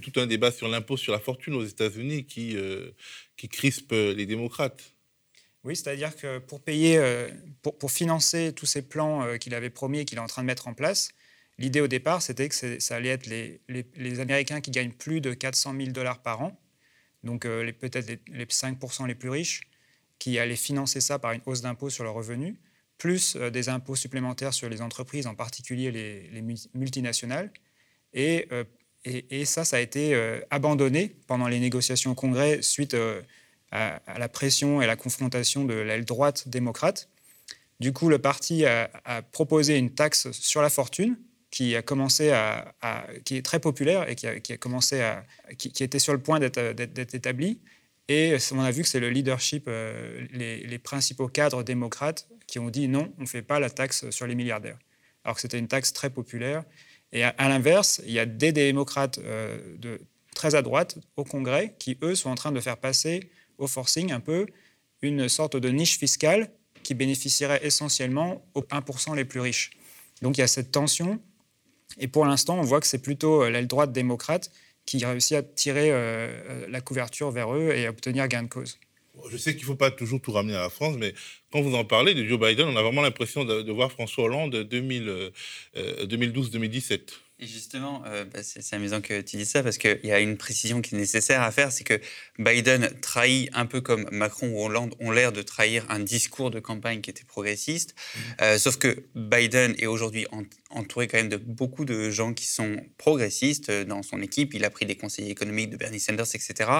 tout 0.00 0.18
un 0.18 0.26
débat 0.26 0.50
sur 0.50 0.66
l'impôt 0.66 0.96
sur 0.96 1.12
la 1.12 1.20
fortune 1.20 1.54
aux 1.54 1.64
États-Unis 1.64 2.24
qui, 2.24 2.56
qui 3.36 3.48
crispe 3.48 3.92
les 3.92 4.26
démocrates. 4.26 4.94
Oui, 5.64 5.74
c'est-à-dire 5.74 6.14
que 6.14 6.38
pour 6.38 6.60
payer, 6.60 6.98
euh, 6.98 7.28
pour, 7.62 7.90
financer 7.90 8.52
tous 8.52 8.66
ces 8.66 8.82
plans 8.82 9.22
euh, 9.22 9.36
qu'il 9.38 9.54
avait 9.54 9.70
promis 9.70 10.00
et 10.00 10.04
qu'il 10.04 10.18
est 10.18 10.20
en 10.20 10.26
train 10.26 10.42
de 10.42 10.46
mettre 10.46 10.68
en 10.68 10.74
place, 10.74 11.08
l'idée 11.58 11.80
au 11.80 11.88
départ, 11.88 12.20
c'était 12.20 12.50
que 12.50 12.78
ça 12.78 12.96
allait 12.96 13.08
être 13.08 13.26
les, 13.26 13.60
les, 13.68 14.20
Américains 14.20 14.60
qui 14.60 14.70
gagnent 14.70 14.92
plus 14.92 15.22
de 15.22 15.32
400 15.32 15.74
000 15.74 15.90
dollars 15.92 16.20
par 16.20 16.42
an, 16.42 16.60
donc 17.22 17.46
euh, 17.46 17.72
peut-être 17.72 18.06
les, 18.28 18.44
5% 18.44 19.06
les 19.06 19.14
plus 19.14 19.30
riches, 19.30 19.62
qui 20.18 20.38
allaient 20.38 20.54
financer 20.54 21.00
ça 21.00 21.18
par 21.18 21.32
une 21.32 21.40
hausse 21.46 21.62
d'impôts 21.62 21.90
sur 21.90 22.04
leurs 22.04 22.14
revenus, 22.14 22.56
plus 22.98 23.36
des 23.36 23.68
impôts 23.68 23.96
supplémentaires 23.96 24.54
sur 24.54 24.68
les 24.68 24.80
entreprises, 24.80 25.26
en 25.26 25.34
particulier 25.34 25.90
les, 25.90 26.42
multinationales. 26.74 27.50
Et, 28.12 28.48
et, 29.04 29.44
ça, 29.44 29.64
ça 29.64 29.76
a 29.76 29.80
été 29.80 30.14
abandonné 30.50 31.16
pendant 31.26 31.48
les 31.48 31.58
négociations 31.58 32.12
au 32.12 32.14
Congrès 32.14 32.62
suite 32.62 32.96
à, 33.74 34.00
la 34.18 34.28
pression 34.28 34.80
et 34.80 34.86
la 34.86 34.96
confrontation 34.96 35.64
de 35.64 35.74
l'aile 35.74 36.04
droite 36.04 36.48
démocrate. 36.48 37.08
Du 37.80 37.92
coup, 37.92 38.08
le 38.08 38.18
parti 38.18 38.64
a, 38.64 38.88
proposé 39.32 39.76
une 39.76 39.90
taxe 39.90 40.30
sur 40.30 40.62
la 40.62 40.70
fortune 40.70 41.16
qui 41.50 41.76
a 41.76 41.82
commencé 41.82 42.30
à, 42.30 42.74
qui 43.24 43.36
est 43.36 43.44
très 43.44 43.60
populaire 43.60 44.08
et 44.08 44.14
qui 44.14 44.26
a, 44.26 44.56
commencé 44.56 45.00
à, 45.00 45.24
qui, 45.58 45.82
était 45.82 45.98
sur 45.98 46.12
le 46.12 46.20
point 46.20 46.38
d'être 46.38 47.14
établie. 47.14 47.60
Et 48.08 48.36
on 48.52 48.60
a 48.60 48.70
vu 48.70 48.82
que 48.82 48.88
c'est 48.88 49.00
le 49.00 49.10
leadership, 49.10 49.64
euh, 49.66 50.26
les, 50.32 50.78
principaux 50.78 51.28
cadres 51.28 51.62
démocrates 51.62 52.28
qui 52.46 52.58
ont 52.58 52.70
dit 52.70 52.88
non, 52.88 53.12
on 53.18 53.22
ne 53.22 53.26
fait 53.26 53.42
pas 53.42 53.60
la 53.60 53.70
taxe 53.70 54.10
sur 54.10 54.26
les 54.26 54.34
milliardaires. 54.34 54.78
Alors 55.24 55.36
que 55.36 55.40
c'était 55.40 55.58
une 55.58 55.68
taxe 55.68 55.92
très 55.92 56.10
populaire. 56.10 56.64
Et 57.12 57.22
à, 57.22 57.48
l'inverse, 57.48 58.02
il 58.04 58.12
y 58.12 58.18
a 58.18 58.26
des 58.26 58.52
démocrates 58.52 59.18
euh, 59.18 59.76
très 60.34 60.54
à 60.54 60.62
droite 60.62 60.98
au 61.16 61.24
Congrès 61.24 61.74
qui, 61.78 61.96
eux, 62.02 62.14
sont 62.14 62.30
en 62.30 62.34
train 62.34 62.52
de 62.52 62.60
faire 62.60 62.76
passer 62.76 63.30
au 63.58 63.68
forcing 63.68 64.10
un 64.12 64.20
peu 64.20 64.46
une 65.00 65.28
sorte 65.28 65.56
de 65.56 65.68
niche 65.68 65.98
fiscale 65.98 66.50
qui 66.82 66.94
bénéficierait 66.94 67.64
essentiellement 67.64 68.44
aux 68.54 68.62
1% 68.62 69.14
les 69.14 69.24
plus 69.24 69.40
riches. 69.40 69.70
Donc 70.22 70.36
il 70.36 70.40
y 70.40 70.44
a 70.44 70.48
cette 70.48 70.72
tension. 70.72 71.20
Et 71.98 72.08
pour 72.08 72.26
l'instant, 72.26 72.58
on 72.58 72.62
voit 72.62 72.80
que 72.80 72.86
c'est 72.86 73.02
plutôt 73.02 73.48
l'aile 73.48 73.66
droite 73.68 73.92
démocrate 73.92 74.50
qui 74.86 75.04
réussit 75.04 75.36
à 75.36 75.42
tirer 75.42 75.90
euh, 75.90 76.66
la 76.68 76.80
couverture 76.80 77.30
vers 77.30 77.54
eux 77.54 77.72
et 77.74 77.86
à 77.86 77.90
obtenir 77.90 78.28
gain 78.28 78.42
de 78.42 78.48
cause. 78.48 78.78
Je 79.30 79.36
sais 79.36 79.52
qu'il 79.52 79.62
ne 79.62 79.66
faut 79.66 79.76
pas 79.76 79.90
toujours 79.90 80.20
tout 80.20 80.32
ramener 80.32 80.54
à 80.54 80.62
la 80.62 80.70
France, 80.70 80.96
mais 80.98 81.14
quand 81.50 81.62
vous 81.62 81.74
en 81.74 81.84
parlez 81.84 82.14
de 82.14 82.24
Joe 82.24 82.40
Biden, 82.40 82.66
on 82.66 82.76
a 82.76 82.82
vraiment 82.82 83.02
l'impression 83.02 83.44
de, 83.44 83.72
voir 83.72 83.92
François 83.92 84.24
Hollande 84.24 84.66
2012-2017. 84.70 87.00
Et 87.40 87.48
justement, 87.48 88.02
euh, 88.06 88.24
bah, 88.24 88.44
c'est 88.44 88.76
amusant 88.76 89.00
que 89.00 89.20
tu 89.20 89.36
dises 89.36 89.50
ça 89.50 89.64
parce 89.64 89.76
qu'il 89.76 89.98
y 90.04 90.12
a 90.12 90.20
une 90.20 90.36
précision 90.36 90.80
qui 90.80 90.94
est 90.94 90.98
nécessaire 90.98 91.42
à 91.42 91.50
faire, 91.50 91.72
c'est 91.72 91.82
que 91.82 92.00
Biden 92.38 92.88
trahit 93.00 93.50
un 93.52 93.66
peu 93.66 93.80
comme 93.80 94.08
Macron 94.12 94.50
ou 94.50 94.64
Hollande 94.64 94.94
ont 95.00 95.10
l'air 95.10 95.32
de 95.32 95.42
trahir 95.42 95.84
un 95.88 95.98
discours 95.98 96.52
de 96.52 96.60
campagne 96.60 97.00
qui 97.00 97.10
était 97.10 97.24
progressiste, 97.24 97.96
mmh. 97.96 98.20
euh, 98.42 98.58
sauf 98.58 98.76
que 98.76 99.04
Biden 99.16 99.74
est 99.78 99.86
aujourd'hui 99.86 100.26
entouré 100.70 101.08
quand 101.08 101.18
même 101.18 101.28
de 101.28 101.36
beaucoup 101.36 101.84
de 101.84 102.10
gens 102.10 102.34
qui 102.34 102.46
sont 102.46 102.76
progressistes 102.98 103.68
euh, 103.68 103.84
dans 103.84 104.04
son 104.04 104.22
équipe. 104.22 104.54
Il 104.54 104.64
a 104.64 104.70
pris 104.70 104.86
des 104.86 104.96
conseillers 104.96 105.30
économiques 105.30 105.70
de 105.70 105.76
Bernie 105.76 106.00
Sanders, 106.00 106.32
etc. 106.34 106.70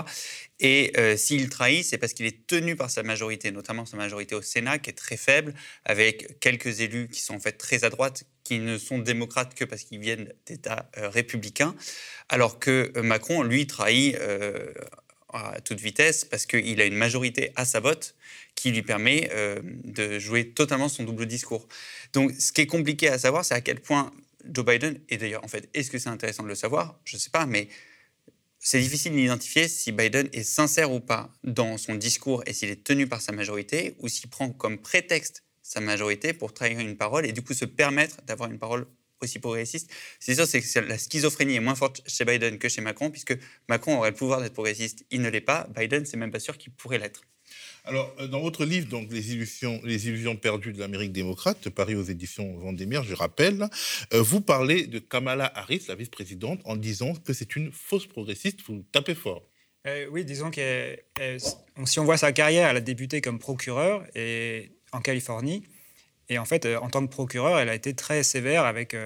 Et 0.66 0.94
s'il 1.18 1.50
trahit, 1.50 1.84
c'est 1.84 1.98
parce 1.98 2.14
qu'il 2.14 2.24
est 2.24 2.46
tenu 2.46 2.74
par 2.74 2.88
sa 2.88 3.02
majorité, 3.02 3.50
notamment 3.50 3.84
sa 3.84 3.98
majorité 3.98 4.34
au 4.34 4.40
Sénat, 4.40 4.78
qui 4.78 4.88
est 4.88 4.94
très 4.94 5.18
faible, 5.18 5.52
avec 5.84 6.40
quelques 6.40 6.80
élus 6.80 7.08
qui 7.08 7.20
sont 7.20 7.34
en 7.34 7.38
fait 7.38 7.52
très 7.52 7.84
à 7.84 7.90
droite, 7.90 8.24
qui 8.44 8.58
ne 8.58 8.78
sont 8.78 8.98
démocrates 8.98 9.54
que 9.54 9.64
parce 9.64 9.82
qu'ils 9.82 9.98
viennent 9.98 10.32
d'États 10.46 10.90
euh, 10.96 11.08
républicains, 11.08 11.74
alors 12.28 12.58
que 12.58 12.92
euh, 12.96 13.02
Macron, 13.02 13.42
lui, 13.42 13.66
trahit 13.66 14.16
euh, 14.16 14.72
à 15.34 15.60
toute 15.60 15.80
vitesse 15.80 16.24
parce 16.24 16.46
qu'il 16.46 16.80
a 16.80 16.84
une 16.84 16.96
majorité 16.96 17.52
à 17.56 17.64
sa 17.64 17.80
botte 17.80 18.14
qui 18.54 18.70
lui 18.70 18.82
permet 18.82 19.28
de 19.82 20.20
jouer 20.20 20.50
totalement 20.50 20.88
son 20.88 21.02
double 21.02 21.26
discours. 21.26 21.66
Donc, 22.12 22.30
ce 22.38 22.52
qui 22.52 22.60
est 22.60 22.66
compliqué 22.66 23.08
à 23.08 23.18
savoir, 23.18 23.44
c'est 23.44 23.54
à 23.54 23.60
quel 23.60 23.80
point 23.80 24.12
Joe 24.48 24.64
Biden, 24.64 25.00
et 25.08 25.16
d'ailleurs, 25.16 25.42
en 25.42 25.48
fait, 25.48 25.68
est-ce 25.74 25.90
que 25.90 25.98
c'est 25.98 26.08
intéressant 26.08 26.44
de 26.44 26.48
le 26.48 26.54
savoir? 26.54 27.00
Je 27.04 27.16
ne 27.16 27.20
sais 27.20 27.30
pas, 27.30 27.46
mais 27.46 27.68
c'est 28.64 28.80
difficile 28.80 29.12
d'identifier 29.12 29.68
si 29.68 29.92
Biden 29.92 30.28
est 30.32 30.42
sincère 30.42 30.90
ou 30.90 30.98
pas 30.98 31.30
dans 31.44 31.76
son 31.76 31.94
discours 31.94 32.42
et 32.46 32.54
s'il 32.54 32.70
est 32.70 32.82
tenu 32.82 33.06
par 33.06 33.20
sa 33.20 33.30
majorité 33.30 33.94
ou 33.98 34.08
s'il 34.08 34.30
prend 34.30 34.48
comme 34.48 34.78
prétexte 34.78 35.44
sa 35.62 35.80
majorité 35.80 36.32
pour 36.32 36.54
trahir 36.54 36.80
une 36.80 36.96
parole 36.96 37.26
et 37.26 37.32
du 37.32 37.42
coup 37.42 37.52
se 37.52 37.66
permettre 37.66 38.22
d'avoir 38.26 38.50
une 38.50 38.58
parole 38.58 38.86
aussi 39.20 39.38
progressiste. 39.38 39.90
C'est 40.18 40.34
sûr, 40.34 40.46
c'est 40.46 40.62
que 40.62 40.78
la 40.80 40.96
schizophrénie 40.96 41.56
est 41.56 41.60
moins 41.60 41.74
forte 41.74 42.00
chez 42.06 42.24
Biden 42.24 42.58
que 42.58 42.70
chez 42.70 42.80
Macron, 42.80 43.10
puisque 43.10 43.36
Macron 43.68 43.98
aurait 43.98 44.10
le 44.10 44.16
pouvoir 44.16 44.40
d'être 44.40 44.54
progressiste, 44.54 45.04
il 45.10 45.20
ne 45.20 45.28
l'est 45.28 45.40
pas. 45.40 45.68
Biden, 45.76 46.06
c'est 46.06 46.16
même 46.16 46.30
pas 46.30 46.40
sûr 46.40 46.56
qu'il 46.56 46.72
pourrait 46.72 46.98
l'être. 46.98 47.22
Alors, 47.86 48.14
euh, 48.18 48.26
dans 48.26 48.40
votre 48.40 48.64
livre, 48.64 48.88
donc, 48.88 49.08
les, 49.10 49.32
illusions, 49.32 50.36
perdues 50.36 50.72
de 50.72 50.78
l'Amérique 50.78 51.12
démocrate, 51.12 51.68
Paris 51.68 51.94
aux 51.94 52.02
éditions 52.02 52.56
Vendémiaire, 52.56 53.04
je 53.04 53.14
rappelle, 53.14 53.68
euh, 54.14 54.22
vous 54.22 54.40
parlez 54.40 54.86
de 54.86 54.98
Kamala 54.98 55.52
Harris, 55.54 55.84
la 55.88 55.94
vice-présidente, 55.94 56.60
en 56.64 56.76
disant 56.76 57.12
que 57.14 57.34
c'est 57.34 57.56
une 57.56 57.70
fausse 57.72 58.06
progressiste. 58.06 58.60
Vous 58.66 58.84
tapez 58.90 59.14
fort. 59.14 59.42
Euh, 59.86 60.06
oui, 60.10 60.24
disons 60.24 60.50
que 60.50 60.96
si 61.84 61.98
on 62.00 62.04
voit 62.04 62.16
sa 62.16 62.32
carrière, 62.32 62.70
elle 62.70 62.78
a 62.78 62.80
débuté 62.80 63.20
comme 63.20 63.38
procureur 63.38 64.02
et 64.14 64.72
en 64.92 65.00
Californie. 65.00 65.64
Et 66.30 66.38
en 66.38 66.46
fait, 66.46 66.66
en 66.66 66.88
tant 66.88 67.06
que 67.06 67.12
procureur, 67.12 67.58
elle 67.58 67.68
a 67.68 67.74
été 67.74 67.92
très 67.92 68.22
sévère 68.22 68.64
avec 68.64 68.96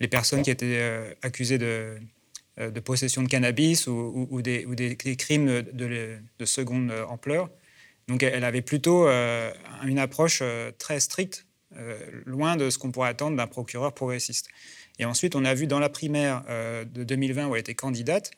les 0.00 0.08
personnes 0.08 0.40
qui 0.40 0.50
étaient 0.50 1.14
accusées 1.20 1.58
de, 1.58 2.00
possession 2.82 3.22
de 3.22 3.28
cannabis 3.28 3.86
ou, 3.86 4.40
des, 4.40 4.96
crimes 5.18 5.60
de, 5.60 6.44
seconde 6.46 6.90
ampleur. 7.10 7.50
Donc 8.08 8.22
elle 8.22 8.44
avait 8.44 8.62
plutôt 8.62 9.06
une 9.06 9.98
approche 9.98 10.42
très 10.78 10.98
stricte, 10.98 11.46
loin 12.24 12.56
de 12.56 12.70
ce 12.70 12.78
qu'on 12.78 12.90
pourrait 12.90 13.10
attendre 13.10 13.36
d'un 13.36 13.46
procureur 13.46 13.92
progressiste. 13.92 14.48
Et 14.98 15.04
ensuite, 15.04 15.36
on 15.36 15.44
a 15.44 15.54
vu 15.54 15.66
dans 15.66 15.78
la 15.78 15.90
primaire 15.90 16.42
de 16.86 17.04
2020 17.04 17.48
où 17.48 17.54
elle 17.54 17.60
était 17.60 17.74
candidate, 17.74 18.32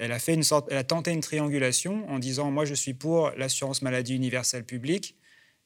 elle 0.00 0.12
a, 0.12 0.84
tenté 0.84 1.10
une 1.10 1.20
triangulation 1.20 2.08
en 2.10 2.18
disant 2.18 2.50
Moi, 2.50 2.64
je 2.64 2.72
suis 2.72 2.94
pour 2.94 3.32
l'assurance 3.36 3.82
maladie 3.82 4.16
universelle 4.16 4.64
publique, 4.64 5.14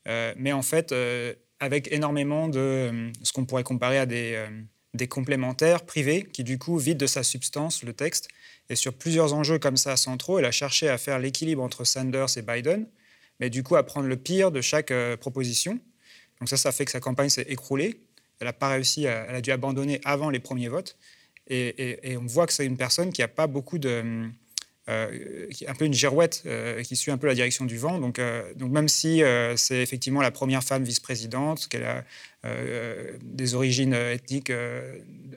euh, 0.08 0.34
mais 0.36 0.52
en 0.52 0.62
fait, 0.62 0.90
euh, 0.90 1.34
avec 1.60 1.90
énormément 1.92 2.48
de 2.48 2.58
euh, 2.58 3.12
ce 3.22 3.32
qu'on 3.32 3.44
pourrait 3.44 3.62
comparer 3.62 3.98
à 3.98 4.06
des, 4.06 4.44
des 4.92 5.06
complémentaires 5.06 5.86
privés 5.86 6.24
qui, 6.24 6.42
du 6.42 6.58
coup, 6.58 6.78
vident 6.78 6.98
de 6.98 7.06
sa 7.06 7.22
substance 7.22 7.84
le 7.84 7.92
texte. 7.92 8.28
Et 8.70 8.74
sur 8.74 8.92
plusieurs 8.94 9.34
enjeux 9.34 9.60
comme 9.60 9.76
ça 9.76 9.96
centraux, 9.96 10.40
elle 10.40 10.46
a 10.46 10.50
cherché 10.50 10.88
à 10.88 10.98
faire 10.98 11.20
l'équilibre 11.20 11.62
entre 11.62 11.84
Sanders 11.84 12.36
et 12.36 12.42
Biden, 12.42 12.88
mais 13.40 13.50
du 13.50 13.62
coup 13.62 13.76
à 13.76 13.82
prendre 13.84 14.06
le 14.08 14.16
pire 14.16 14.50
de 14.50 14.60
chaque 14.60 14.92
proposition. 15.20 15.78
Donc 16.40 16.48
ça, 16.48 16.56
ça 16.56 16.72
fait 16.72 16.84
que 16.84 16.90
sa 16.90 17.00
campagne 17.00 17.28
s'est 17.28 17.46
écroulée. 17.48 18.00
Elle 18.40 18.46
n'a 18.46 18.52
pas 18.52 18.68
réussi, 18.68 19.04
elle 19.04 19.34
a 19.34 19.40
dû 19.40 19.50
abandonner 19.50 20.00
avant 20.04 20.30
les 20.30 20.40
premiers 20.40 20.68
votes. 20.68 20.96
Et, 21.48 22.16
on 22.16 22.26
voit 22.26 22.46
que 22.46 22.52
c'est 22.52 22.66
une 22.66 22.76
personne 22.76 23.12
qui 23.12 23.20
n'a 23.20 23.28
pas 23.28 23.46
beaucoup 23.46 23.78
de, 23.78 24.30
euh, 24.88 25.48
un 25.66 25.74
peu 25.74 25.86
une 25.86 25.94
girouette 25.94 26.42
euh, 26.44 26.82
qui 26.82 26.94
suit 26.94 27.10
un 27.10 27.18
peu 27.18 27.26
la 27.26 27.34
direction 27.34 27.64
du 27.64 27.78
vent. 27.78 27.98
Donc, 27.98 28.18
euh, 28.18 28.52
donc 28.54 28.70
même 28.70 28.88
si 28.88 29.22
c'est 29.56 29.80
effectivement 29.80 30.22
la 30.22 30.30
première 30.30 30.62
femme 30.62 30.84
vice-présidente, 30.84 31.68
qu'elle 31.68 31.84
a 31.84 32.04
des 33.22 33.54
origines 33.54 33.94
ethniques 33.94 34.52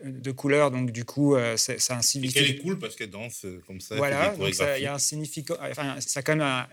de 0.03 0.31
couleur, 0.31 0.71
donc 0.71 0.91
du 0.91 1.05
coup, 1.05 1.35
c'est 1.55 1.91
un 1.91 2.01
significat. 2.01 2.41
qu'elle 2.41 2.51
est 2.51 2.59
cool 2.59 2.79
parce 2.79 2.95
qu'elle 2.95 3.09
danse 3.09 3.45
comme 3.65 3.81
ça. 3.81 3.95
Voilà, 3.95 4.35
donc 4.35 4.53
ça, 4.53 4.77
y 4.79 4.85
a 4.85 4.93
un 4.93 4.97
enfin, 4.97 5.95
ça 5.99 6.19
a 6.19 6.23
quand 6.23 6.35
même 6.35 6.67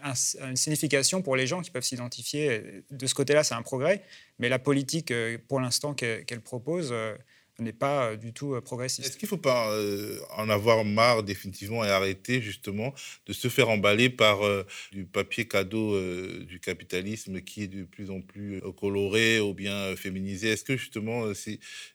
une 0.48 0.56
signification 0.56 1.22
pour 1.22 1.36
les 1.36 1.46
gens 1.46 1.62
qui 1.62 1.70
peuvent 1.70 1.84
s'identifier. 1.84 2.62
De 2.90 3.06
ce 3.06 3.14
côté-là, 3.14 3.44
c'est 3.44 3.54
un 3.54 3.62
progrès. 3.62 4.02
Mais 4.38 4.48
la 4.48 4.58
politique, 4.58 5.12
pour 5.48 5.60
l'instant, 5.60 5.94
qu'elle 5.94 6.40
propose, 6.42 6.94
n'est 7.62 7.72
pas 7.72 8.10
euh, 8.10 8.16
du 8.16 8.32
tout 8.32 8.54
euh, 8.54 8.60
progressiste. 8.60 9.06
Est-ce 9.06 9.16
qu'il 9.16 9.26
ne 9.26 9.30
faut 9.30 9.36
pas 9.36 9.70
euh, 9.70 10.18
en 10.36 10.48
avoir 10.48 10.84
marre 10.84 11.22
définitivement 11.22 11.84
et 11.84 11.88
arrêter 11.88 12.42
justement 12.42 12.94
de 13.26 13.32
se 13.32 13.48
faire 13.48 13.68
emballer 13.68 14.10
par 14.10 14.40
du 14.92 15.04
papier 15.04 15.46
cadeau 15.46 15.98
du 16.44 16.60
capitalisme 16.60 17.40
qui 17.40 17.62
est 17.62 17.68
de 17.68 17.84
plus 17.84 18.10
en 18.10 18.20
plus 18.20 18.60
coloré 18.78 19.40
ou 19.40 19.54
bien 19.54 19.94
féminisé? 19.96 20.48
Est-ce 20.48 20.64
que 20.64 20.76
justement 20.76 21.24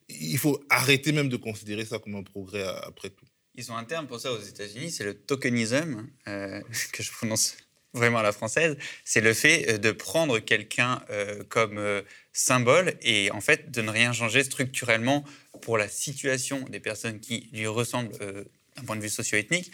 il 0.08 0.38
faut 0.38 0.64
arrêter 0.70 1.12
même 1.12 1.30
de 1.30 1.38
considérer 1.38 1.86
ça 1.86 2.00
comme 2.00 2.16
un 2.16 2.24
progrès 2.24 2.64
après 2.64 3.10
tout? 3.10 3.26
Ils 3.56 3.72
ont 3.72 3.76
un 3.76 3.84
terme 3.84 4.08
pour 4.08 4.20
ça 4.20 4.32
aux 4.32 4.42
États-Unis, 4.42 4.92
c'est 4.92 5.04
le 5.04 5.14
tokenism, 5.14 6.08
que 6.26 7.04
je 7.04 7.12
prononce 7.12 7.58
vraiment 7.94 8.20
à 8.20 8.24
la 8.24 8.32
française, 8.32 8.78
c'est 9.04 9.22
le 9.22 9.34
fait 9.34 9.80
de 9.80 9.92
prendre 9.92 10.40
quelqu'un 10.40 11.02
comme 11.50 11.80
symbole 12.40 12.94
et 13.02 13.32
en 13.32 13.42
fait 13.42 13.70
de 13.70 13.82
ne 13.82 13.90
rien 13.90 14.14
changer 14.14 14.44
structurellement 14.44 15.26
pour 15.62 15.78
la 15.78 15.90
situation 15.90 16.62
des 16.70 16.80
personnes 16.80 17.20
qui 17.20 17.50
lui 17.52 17.68
ressemblent 17.68 18.16
euh, 18.22 18.46
d'un 18.78 18.84
point 18.84 18.96
de 18.96 19.02
vue 19.02 19.10
socio-ethnique. 19.10 19.72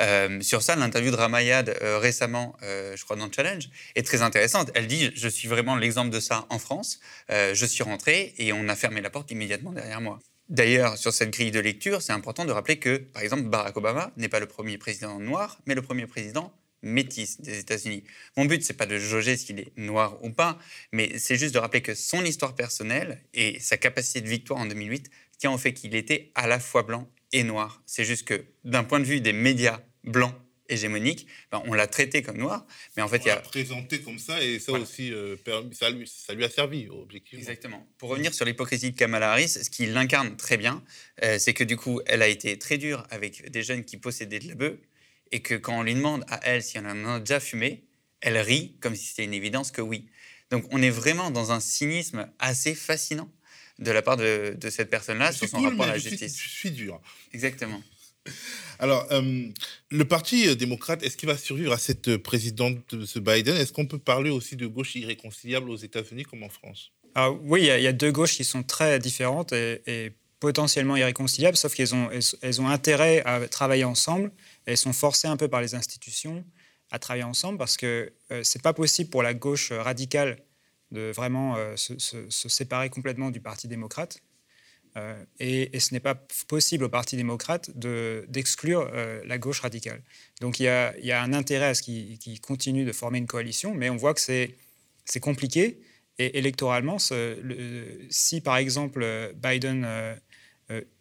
Euh, 0.00 0.40
sur 0.40 0.62
ça, 0.62 0.74
l'interview 0.74 1.12
de 1.12 1.16
Ramayad 1.16 1.76
euh, 1.80 1.98
récemment, 1.98 2.56
je 2.62 3.02
crois 3.04 3.16
dans 3.16 3.30
Challenge, 3.30 3.68
est 3.94 4.04
très 4.04 4.22
intéressante. 4.22 4.70
Elle 4.74 4.88
dit 4.88 5.12
Je 5.14 5.28
suis 5.28 5.46
vraiment 5.46 5.76
l'exemple 5.76 6.10
de 6.10 6.18
ça 6.18 6.46
en 6.50 6.58
France. 6.58 6.98
je 7.28 7.66
suis 7.66 7.84
rentré 7.84 8.34
et 8.38 8.52
on 8.52 8.68
a 8.68 8.74
fermé 8.74 9.00
la 9.00 9.10
porte 9.10 9.30
immédiatement 9.30 9.72
derrière 9.72 10.00
moi. 10.00 10.18
D'ailleurs, 10.48 10.96
sur 10.96 11.12
cette 11.12 11.30
grille 11.30 11.50
de 11.50 11.60
lecture, 11.60 12.00
c'est 12.00 12.12
important 12.12 12.46
de 12.46 12.52
rappeler 12.52 12.78
que, 12.78 12.96
par 12.96 13.22
exemple, 13.22 13.42
Barack 13.42 13.76
Obama 13.76 14.10
n'est 14.16 14.30
pas 14.30 14.40
le 14.40 14.46
premier 14.46 14.78
président 14.78 15.20
noir, 15.20 15.58
mais 15.66 15.74
le 15.74 15.82
premier 15.82 16.06
président 16.06 16.52
métis 16.82 17.40
des 17.40 17.58
États-Unis. 17.58 18.04
Mon 18.36 18.44
but, 18.44 18.62
c'est 18.62 18.74
pas 18.74 18.86
de 18.86 18.98
jauger 18.98 19.36
s'il 19.36 19.60
est 19.60 19.72
noir 19.76 20.22
ou 20.22 20.30
pas, 20.30 20.58
mais 20.92 21.18
c'est 21.18 21.36
juste 21.36 21.54
de 21.54 21.58
rappeler 21.58 21.82
que 21.82 21.94
son 21.94 22.24
histoire 22.24 22.54
personnelle 22.54 23.22
et 23.34 23.58
sa 23.60 23.76
capacité 23.76 24.20
de 24.20 24.28
victoire 24.28 24.60
en 24.60 24.66
2008 24.66 25.10
tient 25.38 25.52
au 25.52 25.58
fait 25.58 25.72
qu'il 25.72 25.94
était 25.94 26.30
à 26.34 26.46
la 26.46 26.60
fois 26.60 26.82
blanc 26.82 27.08
et 27.32 27.42
noir. 27.42 27.82
C'est 27.86 28.04
juste 28.04 28.26
que 28.26 28.44
d'un 28.64 28.84
point 28.84 29.00
de 29.00 29.04
vue 29.04 29.20
des 29.20 29.32
médias 29.32 29.80
blancs 30.04 30.34
hégémoniques, 30.68 31.26
ben, 31.50 31.62
on 31.66 31.72
l'a 31.72 31.86
traité 31.86 32.22
comme 32.22 32.36
noir, 32.36 32.66
mais 32.96 33.02
en 33.02 33.08
fait, 33.08 33.22
il 33.24 33.30
a 33.30 33.36
présenté 33.36 34.00
comme 34.00 34.18
ça 34.18 34.42
et 34.42 34.58
ça 34.58 34.72
aussi, 34.72 35.12
euh, 35.12 35.36
ça, 35.72 35.90
lui, 35.90 36.06
ça 36.06 36.34
lui 36.34 36.44
a 36.44 36.50
servi 36.50 36.88
objectivement. 36.90 37.40
Exactement. 37.40 37.86
Pour 37.96 38.10
revenir 38.10 38.34
sur 38.34 38.44
l'hypocrisie 38.44 38.90
de 38.90 38.96
Kamala 38.96 39.32
Harris, 39.32 39.48
ce 39.48 39.70
qui 39.70 39.86
l'incarne 39.86 40.36
très 40.36 40.56
bien, 40.56 40.82
euh, 41.24 41.38
c'est 41.38 41.54
que 41.54 41.64
du 41.64 41.76
coup, 41.76 42.00
elle 42.06 42.22
a 42.22 42.28
été 42.28 42.58
très 42.58 42.76
dure 42.76 43.06
avec 43.10 43.50
des 43.50 43.62
jeunes 43.62 43.84
qui 43.84 43.96
possédaient 43.96 44.40
de 44.40 44.48
la 44.48 44.54
bœuf 44.54 44.76
et 45.32 45.40
que 45.40 45.54
quand 45.54 45.78
on 45.78 45.82
lui 45.82 45.94
demande 45.94 46.24
à 46.28 46.40
elle 46.44 46.62
si 46.62 46.78
on 46.78 46.84
en 46.84 47.14
a 47.14 47.20
déjà 47.20 47.40
fumé, 47.40 47.84
elle 48.20 48.38
rit 48.38 48.76
comme 48.80 48.94
si 48.94 49.06
c'était 49.06 49.24
une 49.24 49.34
évidence 49.34 49.70
que 49.70 49.82
oui. 49.82 50.06
Donc 50.50 50.64
on 50.70 50.82
est 50.82 50.90
vraiment 50.90 51.30
dans 51.30 51.52
un 51.52 51.60
cynisme 51.60 52.28
assez 52.38 52.74
fascinant 52.74 53.30
de 53.78 53.90
la 53.90 54.02
part 54.02 54.16
de, 54.16 54.56
cette 54.70 54.90
personne-là 54.90 55.32
sur 55.32 55.48
son 55.48 55.60
rapport 55.60 55.84
à 55.84 55.92
la 55.92 55.98
justice. 55.98 56.40
je 56.40 56.48
suis 56.48 56.70
dur. 56.70 57.00
Exactement. 57.32 57.80
Alors, 58.78 59.06
euh, 59.10 59.48
le 59.90 60.04
Parti 60.04 60.54
démocrate, 60.56 61.02
est-ce 61.02 61.16
qu'il 61.16 61.28
va 61.28 61.36
survivre 61.36 61.72
à 61.72 61.78
cette 61.78 62.16
présidente, 62.18 62.78
ce 63.04 63.18
Biden? 63.18 63.56
Est-ce 63.56 63.72
qu'on 63.72 63.86
peut 63.86 63.98
parler 63.98 64.30
aussi 64.30 64.56
de 64.56 64.66
gauche 64.66 64.94
irréconciliable 64.94 65.70
aux 65.70 65.76
États-Unis 65.76 66.24
comme 66.24 66.42
en 66.42 66.48
France? 66.48 66.92
Alors, 67.14 67.38
Oui, 67.42 67.62
il 67.62 67.82
y, 67.82 67.86
a 67.86 67.92
deux 67.92 68.12
gauches 68.12 68.36
qui 68.36 68.44
sont 68.44 68.62
très 68.62 68.98
différentes 68.98 69.52
et, 69.52 70.12
potentiellement 70.40 70.96
irréconciliables, 70.96 71.56
sauf 71.56 71.74
qu'elles 71.74 71.96
ont, 71.96 72.08
elles, 72.42 72.60
ont 72.60 72.68
intérêt 72.68 73.22
à 73.24 73.48
travailler 73.48 73.82
ensemble. 73.82 74.30
Elles 74.68 74.76
sont 74.76 74.92
forcées 74.92 75.28
un 75.28 75.36
peu 75.38 75.48
par 75.48 75.62
les 75.62 75.74
institutions 75.74 76.44
à 76.90 76.98
travailler 76.98 77.24
ensemble 77.24 77.58
parce 77.58 77.76
que 77.78 78.12
euh, 78.30 78.42
c'est 78.44 78.62
pas 78.62 78.74
possible 78.74 79.08
pour 79.08 79.22
la 79.22 79.32
gauche 79.32 79.72
radicale 79.72 80.38
de 80.90 81.10
vraiment 81.10 81.56
euh, 81.56 81.74
se, 81.76 82.28
séparer 82.28 82.90
complètement 82.90 83.30
du 83.30 83.40
Parti 83.40 83.66
démocrate. 83.66 84.20
Euh, 84.96 85.22
et, 85.38 85.78
ce 85.80 85.92
n'est 85.92 86.00
pas 86.00 86.14
possible 86.48 86.84
au 86.84 86.88
Parti 86.88 87.16
démocrate 87.16 87.70
d'exclure 88.28 88.90
euh, 88.92 89.22
la 89.24 89.38
gauche 89.38 89.60
radicale. 89.60 90.02
Donc 90.40 90.60
il 90.60 90.64
y 90.64 90.68
a, 90.68 90.96
il 90.98 91.04
y 91.06 91.12
a 91.12 91.22
un 91.22 91.32
intérêt 91.32 91.66
à 91.66 91.74
ce 91.74 91.82
qu'ils 91.82 92.40
continuent 92.40 92.86
de 92.86 92.92
former 92.92 93.18
une 93.18 93.26
coalition, 93.26 93.74
mais 93.74 93.90
on 93.90 93.96
voit 93.96 94.14
que 94.14 94.20
c'est 94.20 95.20
compliqué. 95.20 95.80
Et 96.20 96.38
électoralement, 96.38 96.98
si 96.98 98.40
par 98.40 98.56
exemple 98.56 99.32
Biden 99.36 99.86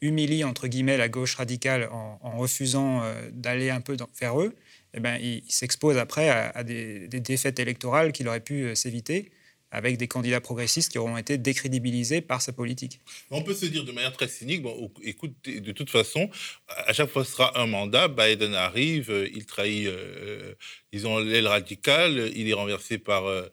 humilie 0.01 0.43
entre 0.43 0.67
guillemets 0.67 0.97
la 0.97 1.09
gauche 1.09 1.35
radicale 1.35 1.89
en, 1.91 2.37
refusant 2.37 3.01
d'aller 3.31 3.69
un 3.69 3.81
peu 3.81 3.97
vers 4.19 4.39
eux, 4.39 4.55
eh 4.93 4.99
ben, 4.99 5.17
il, 5.17 5.43
s'expose 5.49 5.97
après 5.97 6.29
à, 6.29 6.63
des, 6.63 7.07
des, 7.07 7.19
défaites 7.19 7.59
électorales 7.59 8.11
qu'il 8.11 8.27
aurait 8.27 8.39
pu 8.39 8.75
s'éviter 8.75 9.29
avec 9.71 9.97
des 9.97 10.07
candidats 10.07 10.39
progressistes 10.39 10.91
qui 10.91 10.97
auront 10.97 11.17
été 11.17 11.37
décrédibilisés 11.37 12.21
par 12.21 12.41
sa 12.41 12.53
politique. 12.53 13.01
On 13.31 13.41
peut 13.41 13.53
se 13.53 13.65
dire 13.65 13.83
de 13.83 13.91
manière 13.91 14.13
très 14.13 14.27
cynique, 14.27 14.61
bon, 14.61 14.91
écoute, 15.03 15.33
de 15.45 15.71
toute 15.71 15.89
façon, 15.89 16.29
à 16.67 16.93
chaque 16.93 17.09
fois 17.09 17.25
ce 17.25 17.31
sera 17.31 17.59
un 17.59 17.67
mandat, 17.67 18.07
Biden 18.07 18.53
arrive, 18.53 19.11
euh, 19.11 19.29
il 19.33 19.45
trahit, 19.45 19.87
euh, 19.87 20.53
disons, 20.93 21.19
l'aile 21.19 21.47
radicale, 21.47 22.31
il 22.35 22.47
est 22.49 22.53
renversé 22.53 22.97
par 22.97 23.25
euh, 23.25 23.49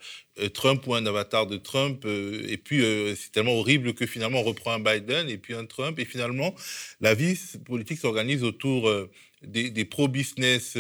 Trump 0.52 0.87
ou 0.87 0.94
un 0.94 1.04
avatar 1.06 1.47
de 1.47 1.56
Trump, 1.56 2.04
et 2.04 2.56
puis 2.56 2.83
c'est 3.16 3.30
tellement 3.30 3.54
horrible 3.54 3.94
que 3.94 4.04
finalement 4.04 4.40
on 4.40 4.42
reprend 4.42 4.73
un 4.73 4.80
Biden 4.80 5.28
et 5.28 5.38
puis 5.38 5.54
un 5.54 5.64
Trump, 5.64 5.97
et 6.00 6.04
finalement 6.04 6.56
la 7.00 7.14
vie 7.14 7.38
politique 7.64 8.00
s'organise 8.00 8.42
autour 8.42 8.90
des 9.42 9.85
pro-business 9.85 10.76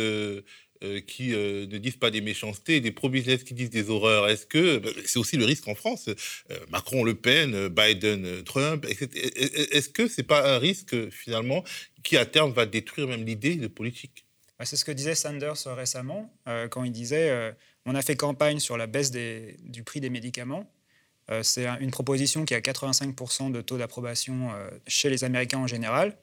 euh, 0.84 1.00
qui 1.00 1.32
euh, 1.32 1.66
ne 1.66 1.78
disent 1.78 1.96
pas 1.96 2.10
des 2.10 2.20
méchancetés, 2.20 2.80
des 2.80 2.92
pro-business 2.92 3.42
qui 3.42 3.54
disent 3.54 3.70
des 3.70 3.88
horreurs. 3.88 4.28
Est-ce 4.28 4.44
que 4.44 4.78
bah, 4.78 4.90
c'est 5.06 5.18
aussi 5.18 5.36
le 5.36 5.44
risque 5.44 5.66
en 5.66 5.74
France 5.74 6.08
euh, 6.08 6.58
Macron, 6.68 7.04
Le 7.04 7.14
Pen, 7.14 7.68
Biden, 7.68 8.42
Trump. 8.44 8.86
Est-ce 8.86 9.88
que 9.88 10.06
c'est 10.08 10.24
pas 10.24 10.54
un 10.54 10.58
risque 10.58 11.10
finalement 11.10 11.64
qui 12.02 12.16
à 12.16 12.26
terme 12.26 12.52
va 12.52 12.66
détruire 12.66 13.08
même 13.08 13.24
l'idée 13.24 13.56
de 13.56 13.66
politique? 13.66 14.26
Bah, 14.58 14.66
C'est 14.66 14.76
ce 14.76 14.84
que 14.84 14.92
disait 14.92 15.14
Sanders 15.14 15.56
récemment 15.66 16.32
quand 16.70 16.84
il 16.84 16.92
disait 16.92 17.54
on 17.86 17.94
a 17.94 18.02
fait 18.02 18.16
campagne 18.16 18.58
sur 18.58 18.76
la 18.76 18.86
baisse 18.86 19.10
du 19.10 19.82
prix 19.84 20.00
des 20.00 20.10
médicaments. 20.10 20.70
c'est 21.42 21.66
une 21.80 21.90
proposition 21.90 22.44
qui 22.44 22.54
a 22.54 22.60
85% 22.60 23.52
de 23.52 23.60
taux 23.60 23.78
d'approbation 23.78 24.50
chez 24.86 25.08
les 25.08 25.24
Américains 25.24 25.58
en 25.58 25.66
général. 25.66 26.16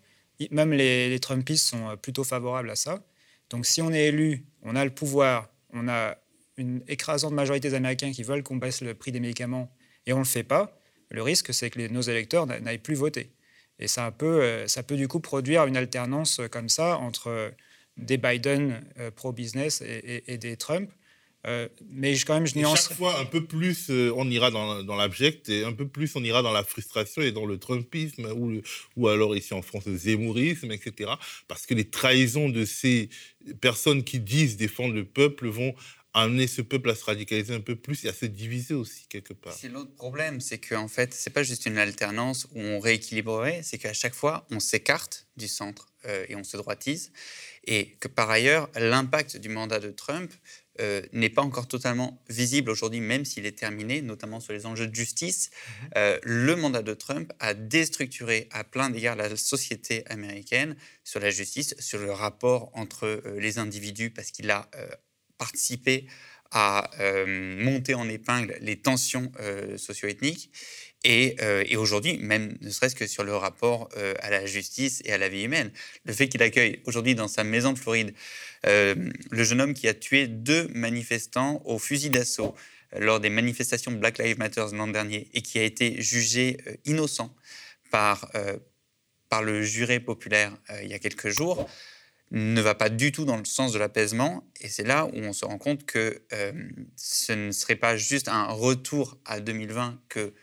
Même 0.51 0.73
les, 0.73 1.09
les 1.09 1.19
Trumpistes 1.19 1.67
sont 1.67 1.97
plutôt 1.97 2.23
favorables 2.23 2.69
à 2.69 2.75
ça. 2.75 3.03
Donc 3.51 3.65
si 3.65 3.81
on 3.81 3.91
est 3.91 4.07
élu, 4.07 4.45
on 4.63 4.75
a 4.75 4.83
le 4.83 4.91
pouvoir, 4.91 5.49
on 5.73 5.87
a 5.87 6.17
une 6.57 6.81
écrasante 6.87 7.33
majorité 7.33 7.69
des 7.69 7.75
Américains 7.75 8.11
qui 8.11 8.23
veulent 8.23 8.43
qu'on 8.43 8.55
baisse 8.55 8.81
le 8.81 8.95
prix 8.95 9.11
des 9.11 9.19
médicaments 9.19 9.69
et 10.05 10.13
on 10.13 10.17
ne 10.17 10.23
le 10.23 10.27
fait 10.27 10.43
pas, 10.43 10.79
le 11.09 11.21
risque 11.21 11.53
c'est 11.53 11.69
que 11.69 11.87
nos 11.89 12.01
électeurs 12.01 12.47
n'aillent 12.47 12.77
plus 12.77 12.95
voter. 12.95 13.31
Et 13.77 13.87
ça 13.87 14.11
peut, 14.11 14.41
euh, 14.41 14.67
ça 14.67 14.83
peut 14.83 14.95
du 14.95 15.07
coup 15.07 15.19
produire 15.19 15.65
une 15.65 15.75
alternance 15.75 16.39
comme 16.49 16.69
ça 16.69 16.97
entre 16.97 17.51
des 17.97 18.17
Biden 18.17 18.81
euh, 18.99 19.11
pro-business 19.11 19.83
et, 19.85 20.37
des 20.37 20.55
Trump 20.55 20.89
euh, 21.47 21.67
mais 21.89 22.13
quand 22.19 22.35
même, 22.35 22.45
je 22.45 22.57
nuance. 22.57 22.87
Chaque 22.87 22.97
fois, 22.97 23.19
un 23.19 23.25
peu 23.25 23.43
plus, 23.43 23.89
euh, 23.89 24.13
on 24.15 24.29
ira 24.29 24.51
dans, 24.51 24.83
dans 24.83 24.95
l'abject 24.95 25.49
et 25.49 25.63
un 25.63 25.73
peu 25.73 25.87
plus, 25.87 26.15
on 26.15 26.23
ira 26.23 26.41
dans 26.41 26.51
la 26.51 26.63
frustration 26.63 27.21
et 27.21 27.31
dans 27.31 27.45
le 27.45 27.57
Trumpisme 27.57 28.25
ou, 28.35 28.61
ou 28.95 29.07
alors 29.07 29.35
ici 29.35 29.53
en 29.53 29.61
France, 29.61 29.85
le 29.87 29.97
zémourisme, 29.97 30.71
etc. 30.71 31.11
Parce 31.47 31.65
que 31.65 31.73
les 31.73 31.89
trahisons 31.89 32.49
de 32.49 32.63
ces 32.65 33.09
personnes 33.59 34.03
qui 34.03 34.19
disent 34.19 34.55
défendre 34.57 34.93
le 34.93 35.05
peuple 35.05 35.47
vont 35.47 35.73
amener 36.13 36.47
ce 36.47 36.61
peuple 36.61 36.89
à 36.89 36.95
se 36.95 37.05
radicaliser 37.05 37.53
un 37.53 37.61
peu 37.61 37.75
plus 37.75 38.03
et 38.05 38.09
à 38.09 38.13
se 38.13 38.25
diviser 38.25 38.73
aussi 38.73 39.05
quelque 39.07 39.33
part. 39.33 39.53
C'est 39.53 39.69
l'autre 39.69 39.95
problème, 39.95 40.41
c'est 40.41 40.57
qu'en 40.57 40.87
fait, 40.87 41.13
c'est 41.13 41.29
pas 41.29 41.43
juste 41.43 41.65
une 41.65 41.77
alternance 41.77 42.47
où 42.51 42.59
on 42.59 42.79
rééquilibrerait, 42.79 43.61
c'est 43.63 43.77
qu'à 43.77 43.93
chaque 43.93 44.13
fois, 44.13 44.45
on 44.51 44.59
s'écarte 44.59 45.27
du 45.37 45.47
centre 45.47 45.87
euh, 46.05 46.25
et 46.27 46.35
on 46.35 46.43
se 46.43 46.57
droitise, 46.57 47.13
et 47.65 47.95
que 47.99 48.07
par 48.07 48.29
ailleurs, 48.29 48.69
l'impact 48.75 49.37
du 49.37 49.49
mandat 49.49 49.79
de 49.79 49.91
Trump 49.91 50.31
euh, 50.79 51.01
n'est 51.11 51.29
pas 51.29 51.41
encore 51.41 51.67
totalement 51.67 52.23
visible 52.29 52.69
aujourd'hui, 52.69 53.01
même 53.01 53.25
s'il 53.25 53.45
est 53.45 53.57
terminé, 53.57 54.01
notamment 54.01 54.39
sur 54.39 54.53
les 54.53 54.65
enjeux 54.65 54.87
de 54.87 54.95
justice. 54.95 55.49
Mhm. 55.51 55.89
Euh, 55.97 56.19
le 56.23 56.55
mandat 56.55 56.81
de 56.81 56.93
Trump 56.93 57.31
a 57.39 57.53
déstructuré 57.53 58.47
à 58.51 58.63
plein 58.63 58.89
d'égards 58.89 59.17
la 59.17 59.35
société 59.35 60.07
américaine 60.07 60.77
sur 61.03 61.19
la 61.19 61.29
justice, 61.29 61.75
sur 61.77 61.99
le 61.99 62.11
rapport 62.13 62.71
entre 62.73 63.05
euh, 63.05 63.39
les 63.39 63.57
individus, 63.57 64.11
parce 64.11 64.31
qu'il 64.31 64.49
a 64.49 64.69
participé 65.37 66.07
à 66.51 66.91
monter 67.25 67.93
en 67.95 68.07
épingle 68.07 68.57
les 68.61 68.79
tensions 68.79 69.31
socio-ethniques. 69.77 70.51
Et, 71.03 71.37
et 71.65 71.77
aujourd'hui, 71.77 72.19
même 72.19 72.55
ne 72.61 72.69
serait-ce 72.69 72.95
que 72.95 73.07
sur 73.07 73.23
le 73.23 73.35
rapport 73.35 73.89
à 74.19 74.29
la 74.29 74.45
justice 74.45 75.01
et 75.03 75.11
à 75.11 75.17
la 75.17 75.29
vie 75.29 75.43
humaine. 75.43 75.71
Le 76.05 76.13
fait 76.13 76.29
qu'il 76.29 76.43
accueille 76.43 76.79
aujourd'hui 76.85 77.15
dans 77.15 77.27
sa 77.27 77.43
maison 77.43 77.73
de 77.73 77.79
Floride 77.79 78.13
euh, 78.67 78.95
le 79.31 79.43
jeune 79.43 79.59
homme 79.59 79.73
qui 79.73 79.87
a 79.87 79.93
tué 79.93 80.27
deux 80.27 80.67
manifestants 80.69 81.61
au 81.65 81.79
fusil 81.79 82.11
d'assaut 82.11 82.53
euh, 82.93 82.99
lors 82.99 83.19
des 83.19 83.29
manifestations 83.29 83.91
Black 83.91 84.19
Lives 84.19 84.37
Matter 84.37 84.65
l'an 84.73 84.87
dernier 84.87 85.29
et 85.33 85.41
qui 85.41 85.57
a 85.57 85.63
été 85.63 85.99
jugé 86.01 86.57
euh, 86.67 86.75
innocent 86.85 87.33
par, 87.89 88.31
par 89.27 89.43
le 89.43 89.63
juré 89.63 89.99
populaire 89.99 90.55
il 90.81 90.87
y 90.87 90.93
a 90.93 90.99
quelques 90.99 91.27
jours, 91.27 91.69
ne 92.31 92.61
va 92.61 92.73
pas 92.73 92.87
du 92.87 93.11
tout 93.11 93.25
dans 93.25 93.35
le 93.35 93.43
sens 93.43 93.73
de 93.73 93.79
l'apaisement. 93.79 94.49
Et 94.61 94.69
c'est 94.69 94.85
là 94.85 95.07
où 95.07 95.17
on 95.17 95.33
se 95.33 95.43
rend 95.43 95.57
compte 95.57 95.85
que 95.85 96.23
ce 96.95 97.33
ne 97.33 97.51
serait 97.51 97.75
pas 97.75 97.97
juste 97.97 98.29
un 98.29 98.45
retour 98.45 99.19
à 99.25 99.41
2020 99.41 99.99
que 100.07 100.33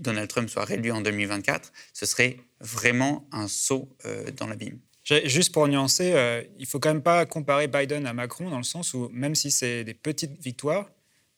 Donald 0.00 0.28
Trump 0.28 0.50
soit 0.50 0.64
réélu 0.64 0.90
en 0.90 1.00
2024, 1.00 1.72
ce 1.92 2.06
serait 2.06 2.38
vraiment 2.60 3.26
un 3.32 3.48
saut 3.48 3.88
dans 4.36 4.46
l'abîme. 4.46 4.78
Juste 5.04 5.52
pour 5.52 5.66
nuancer, 5.66 6.12
euh, 6.12 6.42
il 6.58 6.66
faut 6.66 6.78
quand 6.78 6.90
même 6.90 7.02
pas 7.02 7.26
comparer 7.26 7.66
Biden 7.66 8.06
à 8.06 8.12
Macron 8.12 8.48
dans 8.50 8.58
le 8.58 8.62
sens 8.62 8.94
où 8.94 9.10
même 9.12 9.34
si 9.34 9.50
c'est 9.50 9.82
des 9.82 9.94
petites 9.94 10.40
victoires, 10.40 10.88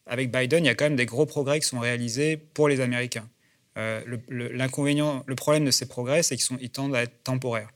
avec 0.06 0.30
Biden, 0.30 0.64
il 0.64 0.66
y 0.66 0.70
a 0.70 0.74
quand 0.74 0.84
même 0.84 0.96
des 0.96 1.06
gros 1.06 1.24
progrès 1.24 1.60
qui 1.60 1.66
sont 1.66 1.78
réalisés 1.78 2.36
pour 2.36 2.68
les 2.68 2.80
Américains. 2.82 3.26
Euh, 3.78 4.02
l'inconvénient, 4.28 5.24
le, 5.26 5.34
problème 5.34 5.64
de 5.64 5.70
ces 5.70 5.86
progrès, 5.86 6.22
c'est 6.22 6.36
qu'ils 6.36 6.58
ils 6.60 6.70
tendent 6.70 6.94
à 6.94 7.02
être 7.02 7.24
temporaires, 7.24 7.70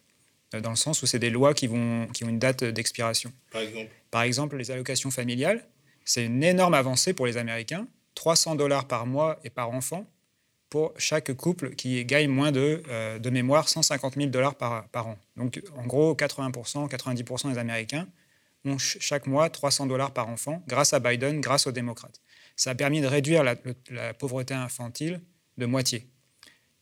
euh, 0.54 0.60
dans 0.60 0.70
le 0.70 0.76
sens 0.76 1.02
où 1.02 1.06
c'est 1.06 1.18
des 1.18 1.30
lois 1.30 1.54
qui, 1.54 1.66
vont, 1.66 2.06
qui 2.08 2.24
ont 2.24 2.28
une 2.28 2.38
date 2.38 2.64
d'expiration. 2.64 3.32
Par 3.50 3.62
exemple 3.62 3.90
Par 4.10 4.22
exemple, 4.22 4.56
les 4.58 4.70
allocations 4.70 5.10
familiales, 5.10 5.64
c'est 6.04 6.26
une 6.26 6.44
énorme 6.44 6.74
avancée 6.74 7.14
pour 7.14 7.26
les 7.26 7.38
Américains, 7.38 7.88
300 8.18 8.56
dollars 8.56 8.88
par 8.88 9.06
mois 9.06 9.38
et 9.44 9.50
par 9.50 9.70
enfant 9.70 10.04
pour 10.70 10.92
chaque 10.98 11.32
couple 11.34 11.76
qui 11.76 12.04
gagne 12.04 12.28
moins 12.28 12.50
de, 12.50 12.82
euh, 12.88 13.20
de 13.20 13.30
mémoire 13.30 13.68
150 13.68 14.16
000 14.16 14.26
dollars 14.26 14.56
par, 14.56 14.88
par, 14.88 15.06
an. 15.06 15.18
Donc 15.36 15.62
en 15.76 15.86
gros, 15.86 16.14
80%, 16.14 16.90
90% 16.90 17.52
des 17.52 17.58
Américains 17.58 18.08
ont 18.64 18.76
chaque 18.76 19.28
mois 19.28 19.48
300 19.48 19.86
dollars 19.86 20.10
par 20.10 20.28
enfant 20.28 20.64
grâce 20.66 20.92
à 20.94 20.98
Biden, 20.98 21.40
grâce 21.40 21.68
aux 21.68 21.70
démocrates. 21.70 22.20
Ça 22.56 22.70
a 22.70 22.74
permis 22.74 23.00
de 23.00 23.06
réduire 23.06 23.44
la, 23.44 23.54
pauvreté 24.14 24.52
infantile 24.52 25.20
de 25.56 25.66
moitié. 25.66 26.08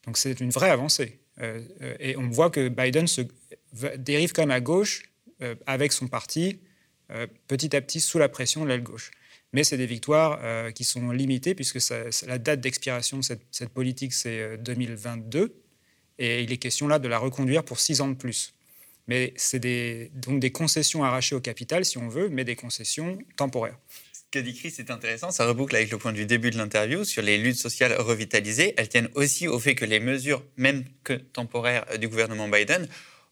Donc 0.06 0.16
c'est 0.16 0.40
une 0.40 0.50
vraie 0.50 0.70
avancée. 0.70 1.20
Euh, 1.42 1.60
euh, 1.82 1.96
et 2.00 2.16
on 2.16 2.30
voit 2.30 2.48
que 2.48 2.70
Biden 2.70 3.06
se 3.06 3.20
dérive 3.98 4.32
quand 4.32 4.42
même 4.42 4.50
à 4.52 4.60
gauche 4.60 5.02
avec 5.66 5.92
son 5.92 6.08
parti, 6.08 6.62
petit 7.46 7.76
à 7.76 7.82
petit 7.82 8.00
sous 8.00 8.18
la 8.18 8.30
pression 8.30 8.64
de 8.64 8.70
l'aile 8.70 8.82
gauche 8.82 9.10
mais 9.56 9.64
c'est 9.64 9.78
des 9.78 9.86
victoires 9.86 10.38
euh, 10.42 10.70
qui 10.70 10.84
sont 10.84 11.12
limitées 11.12 11.54
puisque 11.54 11.78
la 12.26 12.36
date 12.36 12.60
d'expiration 12.60 13.16
de 13.16 13.22
cette, 13.22 13.70
politique, 13.70 14.12
c'est 14.12 14.58
2022, 14.58 15.40
euh, 15.40 15.48
et 16.18 16.42
il 16.42 16.52
est 16.52 16.58
question 16.58 16.88
là 16.88 16.98
de 16.98 17.08
la 17.08 17.16
reconduire 17.16 17.64
pour 17.64 17.80
six 17.80 18.02
ans 18.02 18.08
de 18.08 18.16
plus. 18.16 18.52
Mais 19.08 19.32
c'est 19.36 20.10
donc 20.12 20.40
des 20.40 20.52
concessions 20.52 21.04
arrachées 21.04 21.34
au 21.34 21.40
capital, 21.40 21.86
si 21.86 21.96
on 21.96 22.08
veut, 22.08 22.28
mais 22.28 22.44
des 22.44 22.54
concessions 22.54 23.16
temporaires. 23.38 23.78
Ce 24.12 24.20
qu'a 24.30 24.42
dit 24.42 24.52
Chris, 24.52 24.72
c'est 24.72 24.90
intéressant. 24.90 25.30
Ça 25.30 25.46
reboucle 25.46 25.74
avec 25.74 25.90
le 25.90 25.96
point 25.96 26.12
du 26.12 26.26
début 26.26 26.50
de 26.50 26.58
l'interview 26.58 27.04
sur 27.04 27.22
les 27.22 27.38
luttes 27.38 27.56
sociales 27.56 27.94
revitalisées. 27.98 28.74
Elles 28.76 28.90
tiennent 28.90 29.08
aussi 29.14 29.48
au 29.48 29.58
fait 29.58 29.74
que 29.74 29.86
les 29.86 30.00
mesures, 30.00 30.44
même 30.58 30.84
que 31.02 31.14
temporaires, 31.14 31.86
du 31.98 32.08
gouvernement 32.08 32.48
Biden 32.50 32.86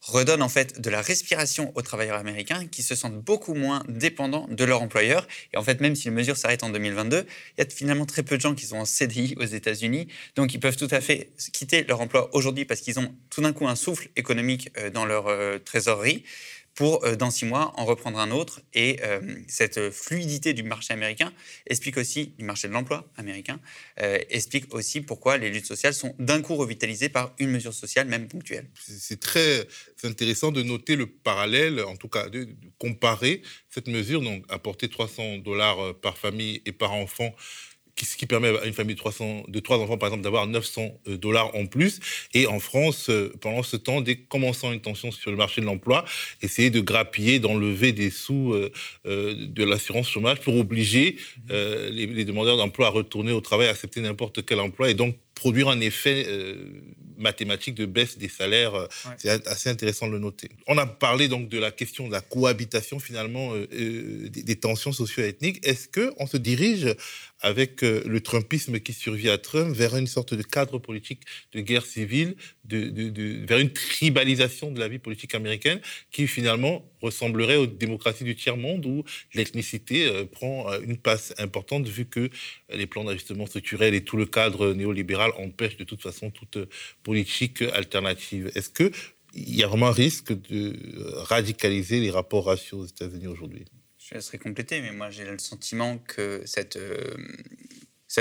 redonne 0.07 0.43
en 0.43 0.49
fait 0.49 0.81
de 0.81 0.90
la 0.90 1.01
respiration 1.01 1.73
aux 1.75 1.83
travailleurs 1.83 2.19
américains 2.19 2.67
qui 2.67 2.83
se 2.83 2.95
sentent 2.95 3.23
beaucoup 3.23 3.55
moins 3.55 3.83
dépendants 3.88 4.47
de 4.51 4.64
leur 4.64 4.83
employeur. 4.83 5.27
Et 5.53 5.57
en 5.57 5.62
fait, 5.62 5.81
même 5.81 5.97
si 5.97 6.05
les 6.05 6.14
mesures 6.14 6.37
s'arrêtent 6.37 6.62
en 6.62 6.71
2022, 6.71 7.27
il 7.57 7.64
y 7.64 7.67
a 7.67 7.71
finalement 7.71 8.07
très 8.07 8.23
peu 8.23 8.37
de 8.37 8.40
gens 8.40 8.55
qui 8.55 8.67
sont 8.67 8.77
en 8.77 8.85
CDI 8.85 9.35
aux 9.38 9.45
États-Unis. 9.45 10.09
Donc, 10.37 10.55
ils 10.55 10.61
peuvent 10.61 10.77
tout 10.77 10.88
à 10.90 11.01
fait 11.01 11.31
quitter 11.53 11.85
leur 11.85 12.01
emploi 12.01 12.35
aujourd'hui 12.35 12.64
parce 12.64 12.81
qu'ils 12.81 12.99
ont 12.99 13.14
tout 13.31 13.40
d'un 13.40 13.53
coup 13.53 13.67
un 13.67 13.77
souffle 13.77 14.09
économique 14.17 14.71
euh, 14.77 14.90
dans 14.90 15.07
leur 15.07 15.29
euh, 15.29 15.59
trésorerie 15.59 16.25
pour, 16.74 17.04
euh, 17.04 17.16
dans 17.16 17.30
six 17.30 17.44
mois, 17.44 17.72
en 17.76 17.84
reprendre 17.84 18.18
un 18.18 18.30
autre. 18.30 18.60
Et 18.72 18.98
euh, 19.02 19.20
cette 19.48 19.90
fluidité 19.90 20.52
du 20.52 20.62
marché 20.62 20.92
américain 20.92 21.32
explique 21.66 21.96
aussi, 21.96 22.34
du 22.38 22.44
marché 22.44 22.68
de 22.68 22.72
l'emploi 22.72 23.10
américain, 23.16 23.60
euh, 24.00 24.18
explique 24.30 24.74
aussi 24.74 25.00
pourquoi 25.00 25.38
les 25.38 25.50
luttes 25.50 25.66
sociales 25.66 25.94
sont 25.94 26.14
d'un 26.18 26.42
coup 26.42 26.56
revitalisées 26.56 27.08
par 27.08 27.34
une 27.38 27.50
mesure 27.50 27.74
sociale, 27.74 28.08
même 28.08 28.28
ponctuelle. 28.28 28.68
C'est 28.74 29.20
très 29.20 29.66
intéressant 30.02 30.52
de 30.52 30.62
noter 30.62 30.96
le 30.96 31.06
parallèle, 31.06 31.80
en 31.80 31.96
tout 31.96 32.08
cas 32.08 32.28
de, 32.28 32.48
comparer 32.78 33.42
cette 33.70 33.88
mesure, 33.88 34.20
donc 34.20 34.44
apporter 34.48 34.88
300 34.88 35.38
dollars 35.38 35.94
par 36.00 36.18
famille 36.18 36.62
et 36.66 36.72
par 36.72 36.92
enfant 36.92 37.34
ce 38.02 38.16
qui 38.16 38.26
permet 38.26 38.48
à 38.48 38.66
une 38.66 38.72
famille 38.72 38.94
de, 38.94 39.00
300, 39.00 39.44
de 39.48 39.61
3 39.61 39.78
enfants, 39.78 39.96
par 39.98 40.09
exemple, 40.09 40.24
d'avoir 40.24 40.46
900 40.46 41.00
euh, 41.09 41.16
dollars 41.16 41.54
en 41.54 41.66
plus. 41.66 42.00
Et 42.33 42.46
en 42.46 42.59
France, 42.59 43.09
euh, 43.09 43.33
pendant 43.40 43.62
ce 43.62 43.76
temps, 43.76 44.00
dès 44.00 44.16
commençant 44.16 44.72
une 44.72 44.80
tension 44.80 45.12
sur 45.12 45.30
le 45.30 45.37
marché 45.37 45.61
de 45.61 45.66
l'emploi, 45.66 46.04
essayer 46.42 46.70
de 46.70 46.80
grappiller, 46.80 47.38
d'enlever 47.38 47.92
des 47.92 48.11
sous 48.11 48.52
euh, 48.54 48.70
de 49.04 49.64
l'assurance 49.64 50.09
chômage 50.09 50.40
pour 50.40 50.57
obliger 50.57 51.16
les, 51.48 52.07
les, 52.07 52.24
demandeurs 52.24 52.57
d'emploi 52.57 52.87
à 52.87 52.90
retourner 52.90 53.33
au 53.33 53.40
travail, 53.40 53.68
à 53.68 53.70
accepter 53.70 54.00
n'importe 54.00 54.44
quel 54.44 54.61
emploi 54.61 54.90
et 54.90 54.94
donc 54.94 55.16
produire 55.44 55.68
un 55.68 55.80
effet 55.80 56.26
mathématique 57.18 57.74
de 57.74 57.85
baisse 57.85 58.16
des 58.16 58.30
salaires. 58.30 58.88
C'est 59.18 59.46
assez 59.46 59.68
intéressant 59.68 60.07
de 60.07 60.12
le 60.12 60.18
noter. 60.18 60.48
On 60.66 60.78
a 60.78 60.87
parlé 60.87 61.28
donc 61.28 61.50
de 61.50 61.59
la 61.59 61.70
question 61.70 62.07
de 62.07 62.12
la 62.12 62.22
cohabitation 62.22 62.98
finalement 62.98 63.54
des, 63.54 64.30
des, 64.30 64.57
tensions 64.57 64.92
socio-ethniques. 64.92 65.61
Est-ce 65.66 65.87
qu'on 65.88 66.26
se 66.26 66.38
dirige 66.38 66.96
avec 67.44 67.85
euh, 67.85 68.02
le 68.07 68.20
Trumpisme 68.22 68.80
qui 68.80 68.94
survit 68.94 69.28
à 69.28 69.37
Trump 69.37 69.76
vers 69.76 69.94
une 69.96 70.07
sorte 70.07 70.33
de 70.33 70.42
cadre 70.42 70.78
politique 70.78 71.20
de 71.52 71.61
guerre 71.61 71.85
civile, 71.85 72.37
de, 72.64 73.44
vers 73.46 73.59
une 73.59 73.70
tribalisation 73.70 74.70
de 74.70 74.80
la 74.80 74.88
vie 74.88 74.98
politique 74.98 75.35
américaine 75.35 75.80
qui 76.11 76.26
finalement 76.26 76.90
ressemblerait 77.02 77.57
aux 77.57 77.66
démocraties 77.66 78.24
du 78.24 78.35
tiers-monde 78.35 78.87
où 78.87 79.04
l'ethnicité 79.35 80.07
euh, 80.07 80.24
prend 80.24 80.72
euh, 80.72 80.80
une 80.80 80.96
place 80.96 81.35
importante 81.37 81.87
vu 81.87 82.07
que 82.07 82.30
les 82.72 82.87
plans 82.87 83.04
d'ajustement 83.04 83.44
structurel 83.44 83.94
et 83.94 84.02
tout 84.02 84.16
le 84.16 84.24
cadre 84.24 84.72
néolibéral 84.72 85.30
empêchent 85.38 85.77
de 85.77 85.85
toute 85.85 86.03
façon 86.03 86.31
toute 86.31 86.59
politique 87.03 87.62
alternative. 87.62 88.51
Est-ce 88.55 88.70
que 88.70 88.90
il 89.35 89.57
y 89.57 89.64
a 89.64 89.66
vraiment 89.66 89.88
un 89.88 89.92
risque 89.92 90.33
de 90.33 90.77
radicaliser 91.23 92.01
les 92.01 92.11
rapports 92.11 92.47
raciaux 92.47 92.81
aux 92.81 92.87
États-Unis 92.87 93.27
aujourd'hui? 93.27 93.64
Je 93.99 94.14
laisserai 94.14 94.38
compléter, 94.38 94.81
mais 94.81 94.92
moi 94.92 95.11
j'ai 95.11 95.25
le 95.25 95.38
sentiment 95.38 95.99
que 95.99 96.42
cette, 96.44 96.77
euh, 96.77 97.16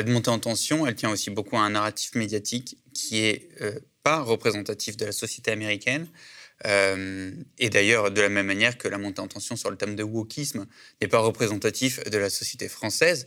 montée 0.08 0.30
en 0.30 0.40
tension, 0.40 0.88
elle 0.88 0.96
tient 0.96 1.12
aussi 1.12 1.30
beaucoup 1.30 1.58
à 1.58 1.62
un 1.62 1.72
narratif 1.72 2.16
médiatique 2.16 2.78
qui 2.94 3.20
est 3.20 3.50
euh, 3.62 3.80
pas 4.02 4.22
représentatif 4.22 4.98
de 4.98 5.06
la 5.06 5.12
société 5.12 5.52
américaine. 5.52 6.08
Euh, 6.66 7.32
et 7.58 7.70
d'ailleurs, 7.70 8.12
de 8.12 8.22
la 8.22 8.30
même 8.30 8.46
manière 8.46 8.78
que 8.78 8.88
la 8.88 8.98
montée 8.98 9.20
en 9.20 9.28
tension 9.28 9.56
sur 9.56 9.70
le 9.70 9.76
thème 9.76 9.96
de 9.96 10.04
wokisme 10.04 10.66
n'est 11.02 11.08
pas 11.08 11.20
représentatif 11.20 12.02
de 12.06 12.18
la 12.18 12.30
société 12.30 12.70
française 12.70 13.26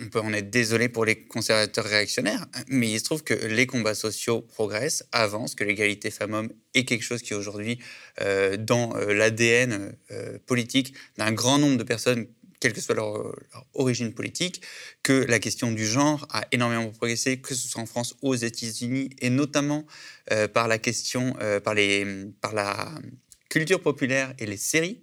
on 0.00 0.08
peut 0.08 0.20
en 0.20 0.32
être 0.32 0.50
désolé 0.50 0.88
pour 0.88 1.04
les 1.04 1.22
conservateurs 1.22 1.84
réactionnaires, 1.84 2.46
mais 2.68 2.90
il 2.90 2.98
se 2.98 3.04
trouve 3.04 3.22
que 3.22 3.34
les 3.34 3.66
combats 3.66 3.94
sociaux 3.94 4.40
progressent, 4.40 5.04
avancent, 5.12 5.54
que 5.54 5.62
l'égalité 5.62 6.10
femmes-hommes 6.10 6.50
est 6.74 6.84
quelque 6.84 7.04
chose 7.04 7.22
qui 7.22 7.32
est 7.32 7.36
aujourd'hui 7.36 7.78
euh, 8.20 8.56
dans 8.56 8.96
euh, 8.96 9.14
l'ADN 9.14 9.96
euh, 10.10 10.38
politique 10.46 10.94
d'un 11.16 11.30
grand 11.30 11.58
nombre 11.58 11.76
de 11.76 11.84
personnes, 11.84 12.26
quelle 12.58 12.72
que 12.72 12.80
soit 12.80 12.96
leur, 12.96 13.36
origine 13.74 14.12
politique, 14.12 14.62
que 15.02 15.12
la 15.12 15.38
question 15.38 15.70
du 15.70 15.86
genre 15.86 16.26
a 16.30 16.44
énormément 16.50 16.90
progressé, 16.90 17.40
que 17.40 17.54
ce 17.54 17.68
soit 17.68 17.82
en 17.82 17.86
France 17.86 18.16
ou 18.22 18.30
aux 18.30 18.34
États-Unis, 18.34 19.10
et 19.20 19.30
notamment 19.30 19.84
par 20.54 20.66
la 20.66 20.78
question, 20.78 21.36
par, 21.62 21.74
les, 21.74 22.06
par 22.40 22.54
la 22.54 22.90
culture 23.50 23.82
populaire 23.82 24.32
et 24.38 24.46
les 24.46 24.56
séries, 24.56 25.02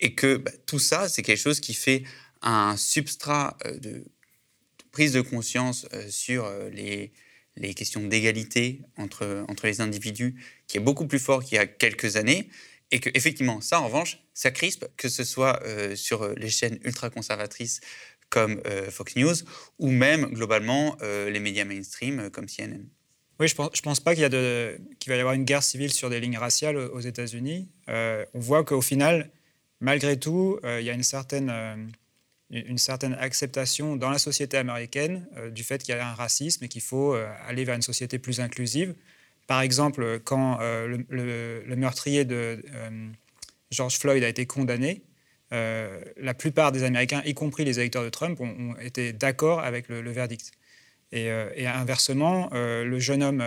et 0.00 0.16
que 0.16 0.38
bah, 0.38 0.50
tout 0.66 0.80
ça, 0.80 1.08
c'est 1.08 1.22
quelque 1.22 1.38
chose 1.38 1.60
qui 1.60 1.74
fait 1.74 2.02
un 2.42 2.76
substrat 2.76 3.56
de 3.80 4.04
prise 4.96 5.12
de 5.12 5.20
conscience 5.20 5.86
euh, 5.92 6.06
sur 6.08 6.46
euh, 6.46 6.70
les, 6.70 7.74
questions 7.74 8.00
d'égalité 8.00 8.80
entre, 8.96 9.44
les 9.62 9.82
individus 9.82 10.34
qui 10.66 10.78
est 10.78 10.80
beaucoup 10.80 11.06
plus 11.06 11.18
fort 11.18 11.44
qu'il 11.44 11.56
y 11.56 11.58
a 11.58 11.66
quelques 11.66 12.16
années. 12.16 12.48
Et 12.90 12.98
que, 12.98 13.10
effectivement, 13.12 13.60
ça, 13.60 13.78
en 13.78 13.88
revanche, 13.88 14.22
ça 14.32 14.50
crispe, 14.50 14.86
que 14.96 15.10
ce 15.10 15.22
soit 15.22 15.62
euh, 15.64 15.96
sur 15.96 16.26
les 16.34 16.48
chaînes 16.48 16.78
ultra-conservatrices 16.82 17.80
comme 18.30 18.62
Fox 18.90 19.16
News 19.16 19.34
ou 19.78 19.90
même, 19.90 20.26
globalement, 20.32 20.96
les 21.02 21.38
médias 21.38 21.64
mainstream 21.64 22.28
comme 22.30 22.46
CNN. 22.46 22.82
Oui, 23.38 23.46
je 23.46 23.54
pense, 23.54 24.00
pas 24.00 24.14
qu'il, 24.14 24.22
y 24.22 24.24
a 24.24 24.30
qu'il 24.98 25.10
va 25.12 25.16
y 25.16 25.20
avoir 25.20 25.34
une 25.34 25.44
guerre 25.44 25.62
civile 25.62 25.92
sur 25.92 26.10
des 26.10 26.18
lignes 26.18 26.38
raciales 26.38 26.76
aux 26.76 27.00
États-Unis. 27.00 27.70
on 27.86 28.40
voit 28.40 28.64
qu'au 28.64 28.80
final, 28.80 29.30
malgré 29.78 30.18
tout, 30.18 30.58
il 30.64 30.82
y 30.82 30.90
a 30.90 30.92
une 30.92 31.04
certaine 31.04 31.52
une 32.50 32.78
certaine 32.78 33.14
acceptation 33.14 33.96
dans 33.96 34.10
la 34.10 34.18
société 34.18 34.56
américaine 34.56 35.26
euh, 35.36 35.50
du 35.50 35.64
fait 35.64 35.82
qu'il 35.82 35.94
y 35.94 35.98
a 35.98 36.08
un 36.08 36.14
racisme 36.14 36.64
et 36.64 36.68
qu'il 36.68 36.82
faut 36.82 37.14
euh, 37.14 37.26
aller 37.46 37.64
vers 37.64 37.74
une 37.74 37.82
société 37.82 38.18
plus 38.18 38.40
inclusive. 38.40 38.94
Par 39.46 39.60
exemple, 39.60 40.20
quand 40.24 40.58
euh, 40.60 40.98
le, 41.08 41.76
meurtrier 41.76 42.24
de 42.24 42.60
George 43.70 43.98
Floyd 43.98 44.22
a 44.24 44.28
été 44.28 44.46
condamné, 44.46 45.02
la 45.52 46.34
plupart 46.36 46.72
des 46.72 46.82
Américains, 46.82 47.22
y 47.24 47.34
compris 47.34 47.64
les 47.64 47.78
électeurs 47.78 48.02
de 48.02 48.08
Trump, 48.08 48.40
ont, 48.40 48.74
été 48.80 49.12
d'accord 49.12 49.60
avec 49.60 49.88
le, 49.88 50.10
verdict. 50.10 50.50
Et, 51.12 51.26
et, 51.26 51.68
inversement, 51.68 52.50
le 52.52 52.98
jeune 52.98 53.22
homme 53.22 53.44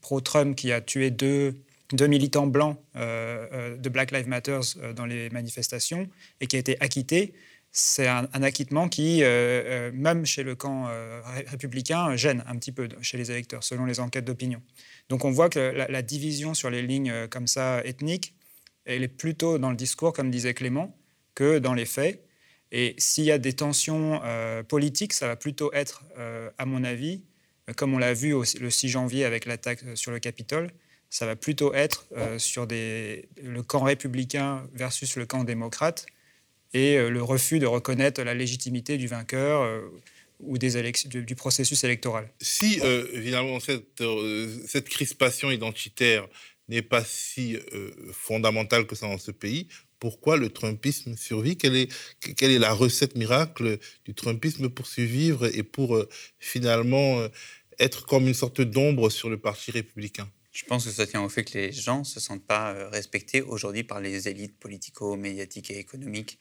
pro-Trump 0.00 0.54
qui 0.54 0.70
a 0.70 0.80
tué 0.80 1.10
deux, 1.10 1.56
deux 1.94 2.06
militants 2.06 2.46
blancs 2.46 2.76
euh, 2.96 3.46
euh, 3.52 3.76
de 3.76 3.88
Black 3.88 4.10
Lives 4.10 4.28
Matter 4.28 4.60
euh, 4.76 4.92
dans 4.92 5.06
les 5.06 5.30
manifestations 5.30 6.08
et 6.40 6.46
qui 6.46 6.56
a 6.56 6.58
été 6.58 6.80
acquitté, 6.80 7.34
c'est 7.72 8.06
un, 8.06 8.28
acquittement 8.34 8.88
qui, 8.88 9.20
même 9.92 10.24
chez 10.24 10.44
le 10.44 10.54
camp 10.54 10.88
républicain, 11.50 12.14
gêne 12.14 12.44
un 12.46 12.54
petit 12.54 12.70
peu 12.70 12.88
chez 13.00 13.18
les 13.18 13.32
électeurs, 13.32 13.64
selon 13.64 13.84
les 13.84 13.98
enquêtes 13.98 14.24
d'opinion. 14.24 14.62
Donc 15.08 15.24
on 15.24 15.32
voit 15.32 15.48
que 15.48 15.58
la, 15.58 16.02
division 16.02 16.54
sur 16.54 16.70
les 16.70 16.82
lignes 16.82 17.12
comme 17.30 17.48
ça 17.48 17.84
ethniques, 17.84 18.36
elle 18.84 19.02
est 19.02 19.08
plutôt 19.08 19.58
dans 19.58 19.70
le 19.70 19.76
discours, 19.76 20.12
comme 20.12 20.30
disait 20.30 20.54
Clément, 20.54 20.96
que 21.34 21.58
dans 21.58 21.74
les 21.74 21.84
faits. 21.84 22.24
Et 22.70 22.94
s'il 22.98 23.24
y 23.24 23.32
a 23.32 23.38
des 23.38 23.54
tensions 23.54 24.20
politiques, 24.68 25.12
ça 25.12 25.26
va 25.26 25.34
plutôt 25.34 25.72
être, 25.72 26.04
à 26.58 26.66
mon 26.66 26.84
avis, 26.84 27.24
comme 27.76 27.92
on 27.92 27.98
l'a 27.98 28.14
vu 28.14 28.36
le 28.60 28.70
6 28.70 28.88
janvier 28.88 29.24
avec 29.24 29.46
l'attaque 29.46 29.80
sur 29.96 30.12
le 30.12 30.20
Capitole, 30.20 30.70
ça 31.14 31.26
va 31.26 31.36
plutôt 31.36 31.72
être 31.74 32.06
euh, 32.16 32.40
sur 32.40 32.66
le 32.66 33.60
camp 33.62 33.84
républicain 33.84 34.68
versus 34.74 35.14
le 35.14 35.26
camp 35.26 35.44
démocrate 35.44 36.06
et 36.72 36.96
euh, 36.96 37.08
le 37.08 37.22
refus 37.22 37.60
de 37.60 37.66
reconnaître 37.66 38.20
la 38.24 38.34
légitimité 38.34 38.98
du 38.98 39.06
vainqueur 39.06 39.62
euh, 39.62 39.80
ou 40.40 40.58
du, 40.58 41.34
processus 41.36 41.84
électoral. 41.84 42.28
Si 42.40 42.80
évidemment 43.12 43.60
cette, 43.60 44.88
crispation 44.88 45.52
identitaire 45.52 46.26
n'est 46.68 46.82
pas 46.82 47.04
si 47.04 47.56
fondamentale 48.12 48.84
que 48.84 48.96
ça 48.96 49.06
dans 49.06 49.16
ce 49.16 49.30
pays, 49.30 49.68
pourquoi 50.00 50.36
le 50.36 50.50
Trumpisme 50.50 51.16
survit? 51.16 51.56
Quelle 51.56 51.76
est 51.76 52.58
la 52.58 52.72
recette 52.72 53.14
miracle 53.14 53.78
du 54.04 54.14
Trumpisme 54.14 54.68
pour 54.68 54.88
survivre 54.88 55.46
et 55.46 55.62
pour 55.62 56.04
finalement 56.40 57.24
être 57.78 58.04
comme 58.04 58.26
une 58.26 58.34
sorte 58.34 58.60
d'ombre 58.60 59.08
sur 59.10 59.30
le 59.30 59.38
Parti 59.38 59.70
républicain? 59.70 60.28
Je 60.54 60.64
pense 60.64 60.84
que 60.84 60.90
ça 60.90 61.06
tient 61.06 61.20
au 61.20 61.28
fait 61.28 61.44
que 61.44 61.58
les 61.58 61.72
gens 61.72 61.98
ne 61.98 62.04
se 62.04 62.20
sentent 62.20 62.46
pas 62.46 62.72
euh, 62.72 62.88
respectés 62.88 63.42
aujourd'hui 63.42 63.82
par 63.82 64.00
les 64.00 64.28
élites 64.28 64.56
politico-médiatiques 64.58 65.70
et 65.72 65.78
économiques 65.78 66.38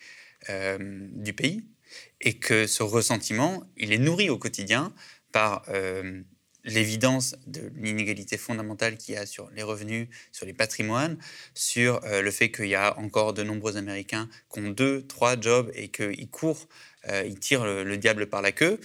euh, 0.49 0.78
du 1.12 1.34
pays 1.34 1.65
et 2.21 2.38
que 2.38 2.67
ce 2.67 2.84
ressentiment, 2.84 3.67
il 3.76 3.91
est 3.91 3.97
nourri 3.97 4.30
au 4.30 4.38
quotidien 4.38 4.93
par 5.32 5.63
euh, 5.69 6.21
l'évidence 6.63 7.36
de 7.47 7.71
l'inégalité 7.76 8.38
fondamentale 8.38 8.97
qu'il 8.97 9.15
y 9.15 9.17
a 9.17 9.26
sur 9.26 9.49
les 9.49 9.63
revenus, 9.63 10.08
sur 10.32 10.45
les 10.45 10.54
patrimoines, 10.54 11.17
sur 11.56 11.99
le 12.06 12.32
fait 12.32 12.52
qu'il 12.52 12.67
y 12.67 12.76
a 12.76 12.97
encore 12.99 13.34
de 13.34 13.43
nombreux 13.43 13.76
Américains 13.76 14.30
qui 14.52 14.60
ont 14.60 14.69
deux, 14.69 15.06
trois 15.06 15.38
jobs 15.39 15.69
et 15.76 15.89
qu'ils 15.89 16.30
courent, 16.30 16.69
ils 17.26 17.38
tirent 17.38 17.65
le, 17.65 17.97
diable 17.97 18.28
par 18.28 18.41
la 18.41 18.54
queue. 18.54 18.80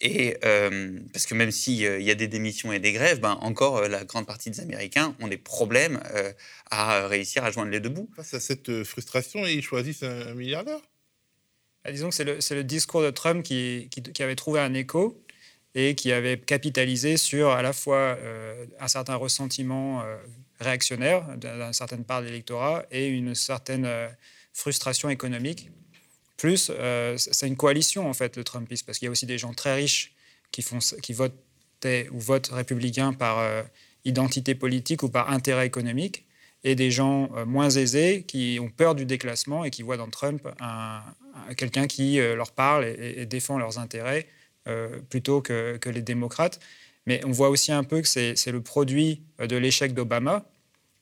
Et 0.00 0.36
euh, 0.44 0.98
parce 1.12 1.24
que 1.24 1.34
même 1.34 1.50
s'il 1.50 1.84
euh, 1.86 2.00
y 2.00 2.10
a 2.10 2.14
des 2.14 2.28
démissions 2.28 2.70
et 2.70 2.78
des 2.78 2.92
grèves, 2.92 3.20
ben 3.20 3.38
encore 3.40 3.78
euh, 3.78 3.88
la 3.88 4.04
grande 4.04 4.26
partie 4.26 4.50
des 4.50 4.60
Américains 4.60 5.14
ont 5.20 5.28
des 5.28 5.38
problèmes 5.38 6.00
à 6.70 7.06
réussir 7.06 7.44
à 7.44 7.50
joindre 7.50 7.70
les 7.70 7.80
deux 7.80 7.88
bouts. 7.88 8.10
Face 8.14 8.34
à 8.34 8.40
cette 8.40 8.84
frustration, 8.84 9.46
ils 9.46 9.62
choisissent 9.62 10.02
un, 10.02 10.34
milliardaire 10.34 10.80
bah, 11.82 11.92
Disons 11.92 12.10
que 12.10 12.14
c'est 12.14 12.24
le, 12.24 12.38
le, 12.50 12.64
discours 12.64 13.02
de 13.02 13.10
Trump 13.10 13.42
qui, 13.42 13.88
qui, 13.90 14.22
avait 14.22 14.36
trouvé 14.36 14.60
un 14.60 14.74
écho 14.74 15.18
et 15.74 15.94
qui 15.94 16.12
avait 16.12 16.38
capitalisé 16.38 17.16
sur 17.16 17.50
à 17.50 17.62
la 17.62 17.72
fois 17.72 18.18
un 18.80 18.88
certain 18.88 19.14
ressentiment 19.14 20.02
réactionnaire 20.58 21.36
d'une 21.36 21.72
certaine 21.72 22.04
part 22.04 22.22
de 22.22 22.26
l'électorat 22.26 22.84
et 22.90 23.08
une 23.08 23.34
certaine 23.34 23.88
frustration 24.52 25.10
économique. 25.10 25.70
Plus, 26.36 26.70
c'est 27.16 27.46
une 27.46 27.56
coalition, 27.56 28.08
en 28.08 28.12
fait, 28.12 28.36
le 28.36 28.44
Trumpisme, 28.44 28.84
parce 28.84 28.98
qu'il 28.98 29.06
y 29.06 29.08
a 29.08 29.10
aussi 29.10 29.26
des 29.26 29.38
gens 29.38 29.54
très 29.54 29.74
riches 29.74 30.14
qui, 30.50 30.62
ou 30.70 32.18
votent 32.18 32.48
républicains 32.52 33.12
par 33.14 33.64
identité 34.04 34.54
politique 34.54 35.02
ou 35.02 35.08
par 35.08 35.30
intérêt 35.30 35.66
économique 35.66 36.26
et 36.64 36.74
des 36.74 36.90
gens 36.90 37.30
euh, 37.36 37.44
moins 37.44 37.70
aisés 37.70 38.24
qui 38.26 38.58
ont 38.60 38.70
peur 38.70 38.94
du 38.94 39.04
déclassement 39.04 39.64
et 39.64 39.70
qui 39.70 39.82
voient 39.82 39.96
dans 39.96 40.08
Trump 40.08 40.48
un, 40.60 41.00
quelqu'un 41.56 41.86
qui 41.86 42.18
euh, 42.18 42.34
leur 42.34 42.52
parle 42.52 42.84
et, 42.84 43.26
défend 43.26 43.58
leurs 43.58 43.78
intérêts 43.78 44.26
euh, 44.66 44.98
plutôt 45.10 45.40
que, 45.40 45.78
les 45.84 46.02
démocrates. 46.02 46.58
Mais 47.06 47.20
on 47.24 47.30
voit 47.30 47.50
aussi 47.50 47.70
un 47.70 47.84
peu 47.84 48.00
que 48.00 48.08
c'est 48.08 48.50
le 48.50 48.60
produit 48.60 49.22
de 49.38 49.56
l'échec 49.56 49.94
d'Obama 49.94 50.44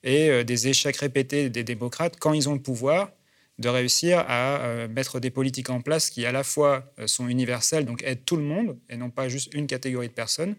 et 0.03 0.45
des 0.45 0.69
échecs 0.69 0.99
répétés 0.99 1.49
des 1.49 1.65
démocrates 1.65 2.17
quand 2.21 2.35
ils 2.35 2.47
ont 2.47 2.53
le 2.53 2.61
pouvoir 2.61 3.11
de 3.59 3.69
réussir 3.69 4.25
à 4.27 4.89
mettre 4.89 5.21
des 5.21 5.31
politiques 5.31 5.71
en 5.71 5.81
place 5.81 6.11
qui 6.11 6.27
à 6.27 6.33
la 6.33 6.43
fois 6.43 6.93
sont 7.07 7.29
universelles, 7.29 7.85
donc 7.85 8.03
aident 8.03 8.25
tout 8.25 8.37
le 8.37 8.43
monde 8.43 8.77
et 8.91 8.97
non 8.97 9.11
pas 9.11 9.29
juste 9.29 9.55
une 9.55 9.69
catégorie 9.69 10.09
de 10.09 10.13
personnes, 10.13 10.57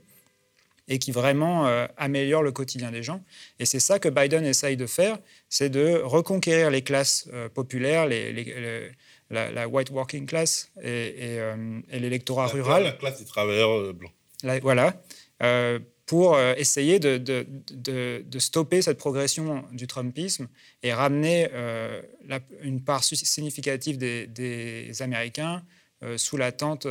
et 0.87 0.99
qui 0.99 1.11
vraiment 1.11 1.67
euh, 1.67 1.87
améliore 1.97 2.43
le 2.43 2.51
quotidien 2.51 2.91
des 2.91 3.03
gens. 3.03 3.23
Et 3.59 3.65
c'est 3.65 3.79
ça 3.79 3.99
que 3.99 4.09
Biden 4.09 4.45
essaye 4.45 4.77
de 4.77 4.85
faire, 4.85 5.17
c'est 5.49 5.69
de 5.69 6.01
reconquérir 6.03 6.69
les 6.69 6.81
classes 6.81 7.27
euh, 7.33 7.49
populaires, 7.49 8.05
les, 8.07 8.91
la, 9.29 9.67
white 9.67 9.89
working 9.89 10.25
class 10.25 10.71
et, 10.81 10.89
et, 10.89 11.39
euh, 11.39 11.81
l'électorat 11.91 12.47
rural. 12.47 12.83
La 12.83 12.91
classe 12.91 13.19
des 13.19 13.25
travailleurs 13.25 13.93
blancs. 13.93 14.13
voilà. 14.61 15.01
Pour 16.05 16.39
essayer 16.39 16.99
de, 16.99 17.17
de, 17.17 17.45
de, 17.71 18.39
stopper 18.39 18.83
cette 18.83 18.99
progression 18.99 19.65
du 19.71 19.87
Trumpisme 19.87 20.47
et 20.83 20.93
ramener 20.93 21.49
une 22.61 22.83
part 22.83 23.03
significative 23.03 23.97
des, 23.97 24.27
des 24.27 25.01
Américains 25.01 25.63
sous 26.17 26.37
la 26.37 26.51
tente, 26.51 26.85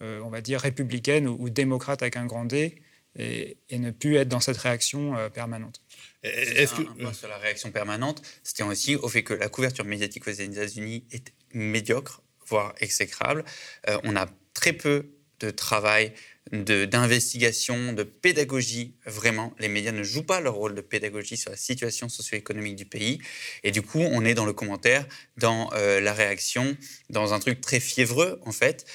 on 0.00 0.28
va 0.28 0.40
dire, 0.40 0.60
républicaine 0.60 1.28
ou, 1.28 1.36
ou 1.38 1.50
démocrate 1.50 2.02
avec 2.02 2.16
un 2.16 2.26
grand 2.26 2.44
D, 2.44 2.82
et, 3.18 3.56
ne 3.72 3.90
plus 3.90 4.16
être 4.16 4.28
dans 4.28 4.40
cette 4.40 4.56
réaction 4.56 5.16
euh, 5.16 5.28
permanente. 5.28 5.80
Est-ce 6.22 6.74
que... 6.74 6.82
un, 6.82 6.94
point 6.94 7.12
sur 7.12 7.28
la 7.28 7.38
réaction 7.38 7.70
permanente, 7.70 8.22
tient 8.42 8.66
aussi 8.66 8.96
au 8.96 9.08
fait 9.08 9.22
que 9.22 9.34
la 9.34 9.48
couverture 9.48 9.84
médiatique 9.84 10.26
aux 10.26 10.32
États-Unis 10.32 11.04
est 11.10 11.32
médiocre, 11.52 12.22
voire 12.46 12.74
exécrable. 12.78 13.44
Euh, 13.88 13.98
on 14.04 14.16
a 14.16 14.26
très 14.54 14.72
peu 14.72 15.10
de 15.40 15.50
travail, 15.50 16.14
d'investigation, 16.50 17.92
de, 17.92 18.02
pédagogie. 18.02 18.94
Vraiment, 19.06 19.54
les 19.58 19.68
médias 19.68 19.92
ne 19.92 20.02
jouent 20.02 20.24
pas 20.24 20.40
leur 20.40 20.54
rôle 20.54 20.74
de 20.74 20.80
pédagogie 20.80 21.36
sur 21.36 21.50
la 21.50 21.56
situation 21.56 22.08
socio-économique 22.08 22.76
du 22.76 22.84
pays. 22.84 23.20
Et 23.62 23.70
du 23.70 23.82
coup, 23.82 24.00
on 24.00 24.24
est 24.24 24.34
dans 24.34 24.46
le 24.46 24.52
commentaire, 24.52 25.06
dans 25.36 25.70
euh, 25.74 26.00
la 26.00 26.12
réaction, 26.12 26.76
dans 27.10 27.32
un 27.32 27.38
truc 27.38 27.60
très 27.60 27.80
fiévreux, 27.80 28.40
en 28.44 28.52
fait, 28.52 28.86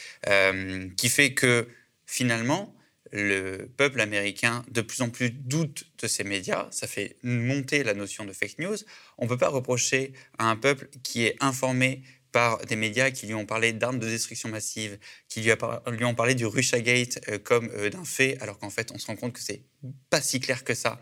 qui 0.98 1.10
fait 1.10 1.34
que 1.34 1.68
finalement, 2.06 2.74
le 3.12 3.68
peuple 3.78 4.02
américain 4.02 4.64
de 4.70 4.82
plus 4.82 5.02
en 5.02 5.10
plus 5.10 5.32
doute 5.32 5.86
de 6.02 6.08
ces 6.08 6.24
médias, 6.24 6.68
ça 6.72 6.88
fait 6.88 7.18
monter 7.24 7.84
la 7.84 7.94
notion 7.94 8.26
de 8.26 8.34
fake 8.34 8.60
news. 8.60 8.78
On 9.18 9.26
ne 9.26 9.30
peut 9.30 9.38
pas 9.38 9.50
reprocher 9.50 10.14
à 10.38 10.50
un 10.50 10.56
peuple 10.56 10.90
qui 11.04 11.26
est 11.26 11.36
informé 11.40 12.04
par 12.38 12.64
des 12.68 12.76
médias 12.76 13.10
qui 13.10 13.26
lui 13.26 13.34
ont 13.34 13.48
parlé 13.48 13.74
d'armes 13.74 13.98
de 13.98 14.08
destruction 14.08 14.48
massive, 14.48 15.00
qui 15.28 15.42
lui, 15.42 16.06
ont 16.06 16.14
parlé 16.14 16.36
du 16.36 16.46
Russiagate 16.46 17.20
euh, 17.30 17.40
comme 17.40 17.68
euh, 17.74 17.90
d'un 17.90 18.06
fait, 18.06 18.38
alors 18.42 18.60
qu'en 18.60 18.70
fait 18.70 18.92
on 18.92 19.00
se 19.00 19.08
rend 19.08 19.16
compte 19.16 19.34
que 19.34 19.40
c'est 19.40 19.64
pas 20.12 20.22
si 20.22 20.40
clair 20.40 20.64
que 20.64 20.76
ça. 20.76 21.02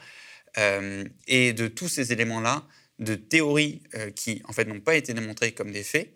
Euh, 0.58 1.04
et 1.28 1.52
de 1.52 1.68
tous 1.68 1.90
ces 1.90 2.14
éléments-là, 2.14 2.66
de 3.00 3.16
théories 3.16 3.84
qui 4.16 4.42
en 4.46 4.54
fait 4.54 4.64
n'ont 4.64 4.80
pas 4.80 4.96
été 4.96 5.14
démontrées 5.14 5.52
comme 5.52 5.72
des 5.74 5.84
faits, 5.84 6.14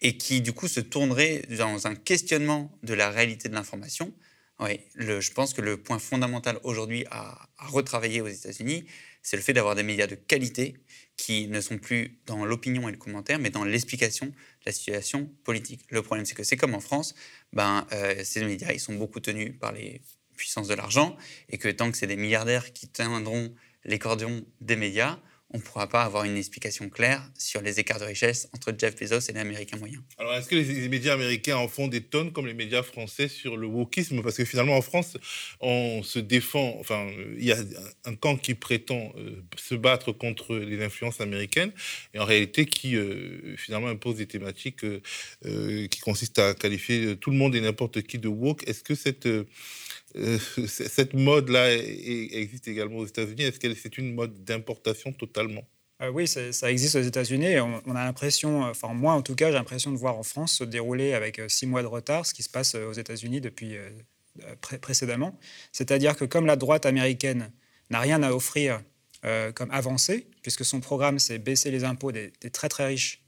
et 0.00 0.16
qui 0.16 0.40
du 0.40 0.52
coup 0.52 0.68
se 0.68 0.78
tourneraient 0.78 1.42
dans 1.58 1.88
un 1.88 1.96
questionnement 1.96 2.70
de 2.84 2.94
la 2.94 3.10
réalité 3.10 3.48
de 3.48 3.54
l'information, 3.54 4.14
oui, 4.60 4.78
je 4.94 5.32
pense 5.32 5.52
que 5.52 5.62
le 5.62 5.78
point 5.78 5.98
fondamental 5.98 6.60
aujourd'hui 6.62 7.04
à, 7.10 7.48
retravailler 7.58 8.20
aux 8.20 8.28
États-Unis, 8.28 8.84
c'est 9.24 9.36
le 9.36 9.42
fait 9.42 9.54
d'avoir 9.54 9.74
des 9.74 9.82
médias 9.82 10.06
de 10.06 10.14
qualité 10.14 10.76
qui 11.16 11.48
ne 11.48 11.60
sont 11.60 11.78
plus 11.78 12.18
dans 12.26 12.44
l'opinion 12.44 12.88
et 12.88 12.92
le 12.92 12.98
commentaire, 12.98 13.38
mais 13.38 13.50
dans 13.50 13.64
l'explication 13.64 14.26
de 14.26 14.32
la 14.66 14.72
situation 14.72 15.30
politique. 15.44 15.80
Le 15.88 16.02
problème, 16.02 16.26
c'est 16.26 16.34
que 16.34 16.44
c'est 16.44 16.56
comme 16.56 16.74
en 16.74 16.80
France, 16.80 17.14
ben, 17.52 17.86
euh, 17.92 18.22
ces 18.22 18.44
médias, 18.44 18.72
ils 18.72 18.80
sont 18.80 18.94
beaucoup 18.94 19.20
tenus 19.20 19.54
par 19.58 19.72
les 19.72 20.02
puissances 20.36 20.68
de 20.68 20.74
l'argent, 20.74 21.16
et 21.48 21.58
que 21.58 21.68
tant 21.68 21.90
que 21.90 21.96
c'est 21.96 22.06
des 22.06 22.16
milliardaires 22.16 22.72
qui 22.72 22.86
tiendront 22.86 23.54
les 23.84 23.98
cordons 23.98 24.44
des 24.60 24.76
médias, 24.76 25.18
on 25.50 25.58
ne 25.58 25.62
pourra 25.62 25.88
pas 25.88 26.02
avoir 26.02 26.24
une 26.24 26.36
explication 26.36 26.88
claire 26.88 27.22
sur 27.38 27.60
les 27.60 27.78
écarts 27.78 28.00
de 28.00 28.04
richesse 28.04 28.48
entre 28.52 28.74
Jeff 28.76 28.96
Bezos 28.98 29.30
et 29.30 29.32
l'Américain 29.32 29.76
moyen. 29.76 30.02
Alors, 30.18 30.34
est-ce 30.34 30.48
que 30.48 30.56
les, 30.56 30.88
médias 30.88 31.14
américains 31.14 31.56
en 31.56 31.68
font 31.68 31.86
des 31.86 32.00
tonnes 32.00 32.32
comme 32.32 32.46
les 32.46 32.54
médias 32.54 32.82
français 32.82 33.28
sur 33.28 33.56
le 33.56 33.66
wokisme? 33.66 34.22
Parce 34.22 34.36
que 34.36 34.44
finalement, 34.44 34.76
en 34.76 34.82
France, 34.82 35.16
on 35.60 36.02
se 36.02 36.18
défend, 36.18 36.76
enfin, 36.80 37.08
il 37.38 37.44
y 37.44 37.52
a 37.52 37.58
un 38.04 38.16
camp 38.16 38.36
qui 38.36 38.54
prétend 38.54 39.12
euh, 39.16 39.42
se 39.56 39.74
battre 39.74 40.12
contre 40.12 40.56
les 40.56 40.82
influences 40.82 41.20
américaines, 41.20 41.72
et 42.14 42.18
en 42.18 42.24
réalité 42.24 42.66
qui, 42.66 42.96
euh, 42.96 43.56
finalement, 43.56 43.88
impose 43.88 44.16
des 44.16 44.26
thématiques 44.26 44.84
euh, 44.84 45.86
qui 45.86 46.00
consistent 46.00 46.40
à 46.40 46.54
qualifier 46.54 47.16
tout 47.16 47.30
le 47.30 47.36
monde 47.36 47.54
et 47.54 47.60
n'importe 47.60 48.02
qui 48.02 48.18
de 48.18 48.28
woke. 48.28 48.66
Est-ce 48.66 48.82
que 48.82 48.94
cette 48.94 49.28
euh, 50.16 50.38
cette 50.66 51.14
mode-là 51.14 51.72
existe 51.72 52.68
également 52.68 52.98
aux 52.98 53.06
États-Unis. 53.06 53.42
Est-ce 53.42 53.58
que 53.58 53.74
c'est 53.74 53.98
une 53.98 54.14
mode 54.14 54.44
d'importation 54.44 55.12
totalement? 55.12 55.66
Euh, 56.02 56.10
oui, 56.10 56.26
ça 56.28 56.70
existe 56.70 56.96
aux 56.96 57.02
États-Unis. 57.02 57.58
On, 57.60 57.94
a 57.94 58.04
l'impression, 58.04 58.62
enfin 58.62 58.94
moi 58.94 59.14
en 59.14 59.22
tout 59.22 59.34
cas, 59.34 59.48
j'ai 59.48 59.54
l'impression 59.54 59.92
de 59.92 59.96
voir 59.96 60.16
en 60.16 60.22
France 60.22 60.54
se 60.54 60.64
dérouler 60.64 61.14
avec 61.14 61.38
euh, 61.38 61.48
six 61.48 61.66
mois 61.66 61.82
de 61.82 61.86
retard 61.86 62.26
ce 62.26 62.34
qui 62.34 62.42
se 62.42 62.50
passe 62.50 62.74
aux 62.74 62.92
États-Unis 62.92 63.40
depuis 63.40 63.76
précédemment. 64.80 65.38
C'est-à-dire 65.72 66.16
que 66.16 66.24
comme 66.24 66.46
la 66.46 66.56
droite 66.56 66.86
américaine 66.86 67.52
n'a 67.90 68.00
rien 68.00 68.22
à 68.22 68.32
offrir 68.32 68.82
comme 69.54 69.70
avancée, 69.70 70.26
puisque 70.42 70.66
son 70.66 70.80
programme 70.80 71.18
c'est 71.18 71.38
baisser 71.38 71.70
les 71.70 71.84
impôts 71.84 72.12
des, 72.12 72.30
très 72.52 72.68
très 72.68 72.86
riches 72.86 73.22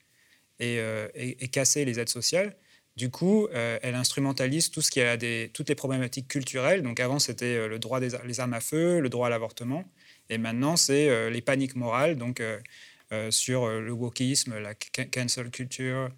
et, 0.58 1.48
casser 1.52 1.84
les 1.84 2.00
aides 2.00 2.08
sociales, 2.08 2.56
du 2.96 3.10
coup, 3.10 3.46
euh, 3.52 3.78
elle 3.82 3.94
instrumentalise 3.94 4.70
tout 4.70 4.80
ce 4.80 4.90
qui 4.90 5.02
a 5.02 5.18
des, 5.18 5.50
toutes 5.52 5.68
les 5.68 5.74
problématiques 5.74 6.28
culturelles. 6.28 6.82
Donc 6.82 6.98
avant, 6.98 7.18
c'était 7.18 7.56
euh, 7.56 7.68
le 7.68 7.78
droit 7.78 8.00
des 8.00 8.40
armes 8.40 8.54
à 8.54 8.60
feu, 8.60 9.00
le 9.00 9.10
droit 9.10 9.26
à 9.26 9.30
l'avortement. 9.30 9.84
Et 10.30 10.38
maintenant, 10.38 10.76
c'est 10.76 11.10
euh, 11.10 11.28
les 11.28 11.42
paniques 11.42 11.76
morales, 11.76 12.16
donc 12.16 12.42
sur 13.30 13.68
le 13.68 13.92
wokisme, 13.92 14.58
la 14.58 14.74
cancel 14.74 15.50
culture, 15.50 16.10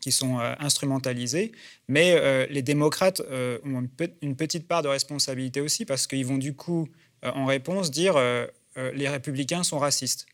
qui 0.00 0.10
sont 0.10 0.38
instrumentalisées. 0.38 1.52
Mais 1.86 2.46
les 2.48 2.62
démocrates 2.62 3.20
ont 3.20 3.80
une, 3.80 3.90
une, 4.22 4.34
petite 4.34 4.66
part 4.66 4.80
de 4.80 4.88
responsabilité 4.88 5.60
aussi, 5.60 5.84
parce 5.84 6.06
qu'ils 6.06 6.24
vont 6.24 6.38
du 6.38 6.54
coup, 6.54 6.88
en 7.22 7.44
réponse, 7.44 7.90
dire 7.90 8.14
les 8.76 9.06
républicains 9.06 9.64
sont 9.64 9.78
racistes. 9.78 10.26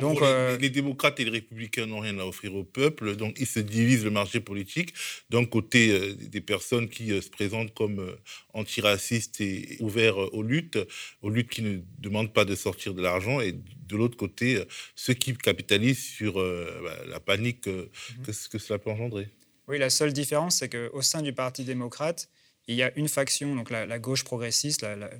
Donc, 0.00 0.20
euh, 0.20 0.58
les, 0.58 0.68
démocrates 0.68 1.18
et 1.20 1.24
les 1.24 1.30
républicains 1.30 1.86
n'ont 1.86 2.00
rien 2.00 2.18
à 2.18 2.24
offrir 2.24 2.54
au 2.54 2.64
peuple, 2.64 3.16
donc 3.16 3.36
ils 3.40 3.46
se 3.46 3.60
divisent 3.60 4.04
le 4.04 4.10
marché 4.10 4.40
politique. 4.40 4.92
D'un 5.30 5.46
côté, 5.46 5.90
euh, 5.90 6.14
des 6.14 6.42
personnes 6.42 6.88
qui 6.88 7.10
euh, 7.10 7.22
se 7.22 7.30
présentent 7.30 7.72
comme 7.72 8.14
antiracistes 8.52 9.40
et 9.40 9.78
ouverts 9.80 10.18
aux 10.18 10.42
luttes, 10.42 10.78
aux 11.22 11.30
luttes 11.30 11.48
qui 11.48 11.62
ne 11.62 11.78
demandent 11.98 12.32
pas 12.32 12.44
de 12.44 12.54
sortir 12.54 12.92
de 12.92 13.00
l'argent, 13.00 13.40
et 13.40 13.52
de 13.52 13.96
l'autre 13.96 14.16
côté, 14.16 14.62
ceux 14.94 15.14
qui 15.14 15.34
capitalisent 15.34 16.04
sur 16.04 16.34
bah, 16.34 16.96
la 17.06 17.20
panique 17.20 17.66
mhm. 17.66 17.88
que, 18.26 18.48
que 18.48 18.58
cela 18.58 18.78
peut 18.78 18.90
engendrer. 18.90 19.28
Oui, 19.68 19.78
la 19.78 19.90
seule 19.90 20.12
différence, 20.12 20.56
c'est 20.56 20.68
qu'au 20.68 21.02
sein 21.02 21.22
du 21.22 21.32
Parti 21.32 21.64
démocrate, 21.64 22.28
il 22.66 22.74
y 22.74 22.82
a 22.82 22.92
une 22.96 23.08
faction, 23.08 23.54
donc 23.54 23.70
la, 23.70 23.98
gauche 23.98 24.24
progressiste 24.24 24.82
la, 24.82 25.10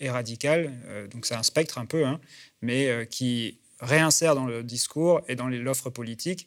et 0.00 0.10
radicale, 0.10 1.08
donc 1.10 1.24
c'est 1.24 1.34
un 1.34 1.42
spectre 1.42 1.78
un 1.78 1.86
peu, 1.86 2.04
hein, 2.04 2.20
mais 2.60 3.06
qui 3.10 3.59
réinsère 3.80 4.34
dans 4.34 4.46
le 4.46 4.62
discours 4.62 5.22
et 5.28 5.34
dans 5.34 5.48
l'offre 5.48 5.90
politique 5.90 6.46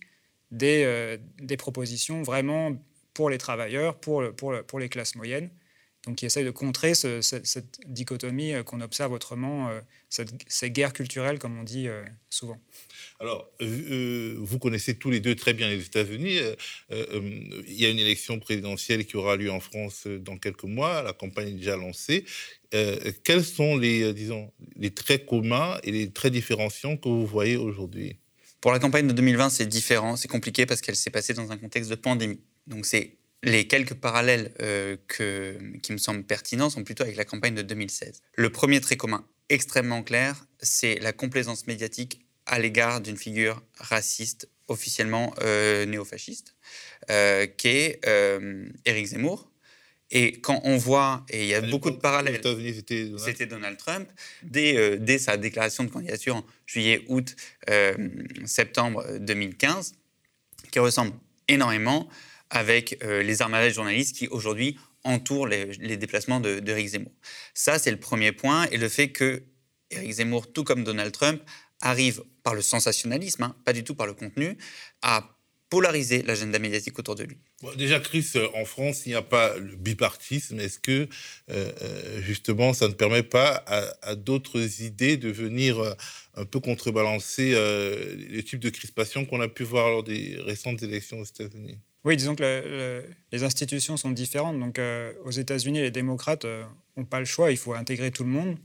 des, 0.52 0.84
euh, 0.86 1.18
des, 1.40 1.58
propositions 1.58 2.22
vraiment 2.22 2.72
pour 3.14 3.30
les 3.30 3.38
travailleurs, 3.38 4.00
pour, 4.00 4.24
pour 4.36 4.80
les 4.80 4.90
classes 4.90 5.16
moyennes. 5.16 5.50
Donc, 6.06 6.18
qui 6.18 6.26
essaye 6.26 6.44
de 6.44 6.52
contrer 6.52 6.96
cette, 6.96 7.80
dichotomie 7.88 8.54
euh, 8.54 8.64
qu'on 8.64 8.82
observe 8.82 9.14
autrement, 9.14 9.70
euh, 9.70 9.80
cette, 10.10 10.32
ces 10.48 10.70
guerres 10.70 10.92
culturelles, 10.92 11.40
comme 11.40 11.58
on 11.58 11.64
dit 11.64 11.88
souvent. 12.30 12.60
Alors, 13.20 13.50
vous 13.60 14.60
connaissez 14.60 14.96
tous 14.96 15.10
les 15.10 15.20
deux 15.20 15.36
très 15.36 15.54
bien 15.54 15.70
les 15.70 15.86
États-Unis. 15.86 16.40
il 16.92 17.74
y 17.74 17.86
a 17.86 17.90
une 17.90 18.00
élection 18.00 18.40
présidentielle 18.40 19.06
qui 19.06 19.18
aura 19.18 19.38
lieu 19.38 19.52
en 19.52 19.60
France 19.60 20.08
dans 20.08 20.38
quelques 20.38 20.66
mois. 20.66 21.02
La 21.02 21.14
campagne 21.14 21.50
est 21.50 21.54
déjà 21.54 21.78
lancée. 21.78 22.26
Euh, 22.74 23.12
quels 23.24 23.44
sont 23.44 23.78
les, 23.78 24.02
euh, 24.04 24.14
disons, 24.14 24.52
les 24.76 24.92
traits 24.92 25.26
communs 25.26 25.78
et 25.84 25.92
les 25.92 26.10
traits 26.12 26.34
différenciants 26.34 26.98
que 26.98 27.08
vous 27.08 27.26
voyez 27.26 27.56
aujourd'hui? 27.56 28.18
Pour 28.62 28.72
la 28.72 28.80
campagne 28.80 29.08
de 29.08 29.14
2020, 29.14 29.50
c'est 29.50 29.68
différent, 29.68 30.16
c'est 30.16 30.28
compliqué 30.28 30.66
parce 30.66 30.82
qu'elle 30.82 30.96
s'est 30.96 31.12
passée 31.12 31.34
dans 31.34 31.52
un 31.52 31.58
contexte 31.58 31.90
de 31.90 31.96
pandémie. 31.96 32.40
Donc 32.66 32.86
c'est 32.86 33.18
les 33.44 33.68
quelques 33.68 33.94
parallèles 33.94 34.54
euh, 34.62 34.98
que, 35.08 35.58
qui 35.82 35.92
me 35.92 35.98
semblent 35.98 36.24
pertinents 36.24 36.70
sont 36.70 36.84
plutôt 36.84 37.04
avec 37.04 37.18
la 37.18 37.26
campagne 37.26 37.54
de 37.54 37.62
2016. 37.62 38.22
Le 38.36 38.50
premier 38.50 38.82
trait 38.82 38.98
commun 38.98 39.26
extrêmement 39.50 40.02
clair, 40.02 40.46
c'est 40.62 40.96
la 41.00 41.14
complaisance 41.14 41.68
médiatique 41.68 42.26
à 42.46 42.60
l'égard 42.60 43.02
d'une 43.02 43.18
figure 43.18 43.62
raciste 43.78 44.50
officiellement 44.68 45.34
euh, 45.42 45.86
néofasciste, 45.86 46.56
euh, 47.10 47.46
qui 47.46 47.68
est 47.68 48.00
euh, 48.08 48.68
Éric 48.86 49.08
Zemmour. 49.08 49.50
Et 50.12 50.40
quand 50.42 50.62
on 50.64 50.78
voit, 50.78 51.26
et 51.30 51.44
il 51.44 51.48
y 51.48 51.56
a 51.56 51.62
beaucoup 51.62 51.90
de 51.90 51.96
parallèles, 51.96 52.40
c'était 53.18 53.46
Donald... 53.48 53.78
Trump, 53.78 54.08
dès, 54.44 55.00
dès, 55.00 55.18
sa 55.18 55.38
déclaration 55.38 55.84
de 55.86 55.90
candidature 55.90 56.36
en 56.36 56.46
juillet, 56.68 57.04
août, 57.08 57.36
septembre 58.46 59.04
2015, 59.18 59.96
qui 60.72 60.78
ressemble 60.78 61.14
énormément 61.48 62.08
avec 62.56 63.04
les 63.04 63.42
armadages 63.42 63.74
journalistes 63.74 64.16
qui 64.16 64.28
aujourd'hui 64.28 64.78
entourent 65.04 65.48
les, 65.48 65.98
déplacements 65.98 66.40
d'Éric 66.40 66.88
Zemmour. 66.90 67.12
Ça, 67.54 67.80
c'est 67.80 67.92
le 67.92 68.00
premier 68.00 68.32
point, 68.32 68.66
et 68.72 68.78
le 68.78 68.90
fait 68.90 69.10
que 69.10 69.44
Éric 69.90 70.12
Zemmour, 70.12 70.54
tout 70.54 70.64
comme 70.64 70.84
Donald 70.84 71.12
Trump, 71.12 71.42
arrive 71.82 72.24
par 72.44 72.56
le 72.56 72.62
sensationnalisme, 72.62 73.44
hein, 73.44 73.56
pas 73.66 73.74
du 73.74 73.84
tout 73.84 73.96
par 73.96 74.08
le 74.08 74.14
contenu, 74.14 74.58
à 75.02 75.30
polariser 75.70 76.22
l'agenda 76.22 76.60
médiatique 76.60 77.00
autour 77.00 77.16
de 77.16 77.24
lui. 77.24 77.38
déjà, 77.78 78.00
Chris, 78.00 78.34
euh, 78.36 78.48
en 78.54 78.64
France, 78.64 79.08
il 79.08 79.10
n'y 79.10 79.16
a 79.16 79.24
pas 79.24 79.58
le 79.58 79.76
bipartisme. 79.76 80.60
Est-ce 80.60 80.78
que, 80.78 81.08
euh, 81.50 81.72
euh, 81.82 82.22
justement, 82.22 82.74
ça 82.74 82.88
ne 82.88 82.94
permet 82.94 83.24
pas 83.24 83.66
à, 84.04 84.14
d'autres 84.14 84.84
idées 84.84 85.18
de 85.18 85.32
venir 85.32 85.96
un 86.36 86.46
peu 86.46 86.60
contrebalancer 86.60 87.54
le 87.54 88.42
type 88.42 88.60
de 88.60 88.70
crispation 88.70 89.26
qu'on 89.26 89.42
a 89.42 89.48
pu 89.48 89.64
voir 89.64 89.90
lors 89.90 90.04
des 90.04 90.38
récentes 90.46 90.84
élections 90.84 91.20
aux 91.20 91.26
États-Unis? 91.26 91.80
Oui, 92.06 92.18
disons 92.18 92.36
que 92.36 93.04
les 93.32 93.44
institutions 93.44 93.98
sont 93.98 94.12
différentes. 94.12 94.60
Donc, 94.60 94.80
aux 95.24 95.32
États-Unis, 95.32 95.82
les 95.82 95.92
démocrates 95.92 96.46
n'ont 96.98 97.06
pas 97.06 97.20
le 97.20 97.26
choix. 97.26 97.52
Il 97.52 97.58
faut 97.58 97.74
intégrer 97.74 98.12
tout 98.12 98.24
le 98.24 98.30
monde. 98.30 98.58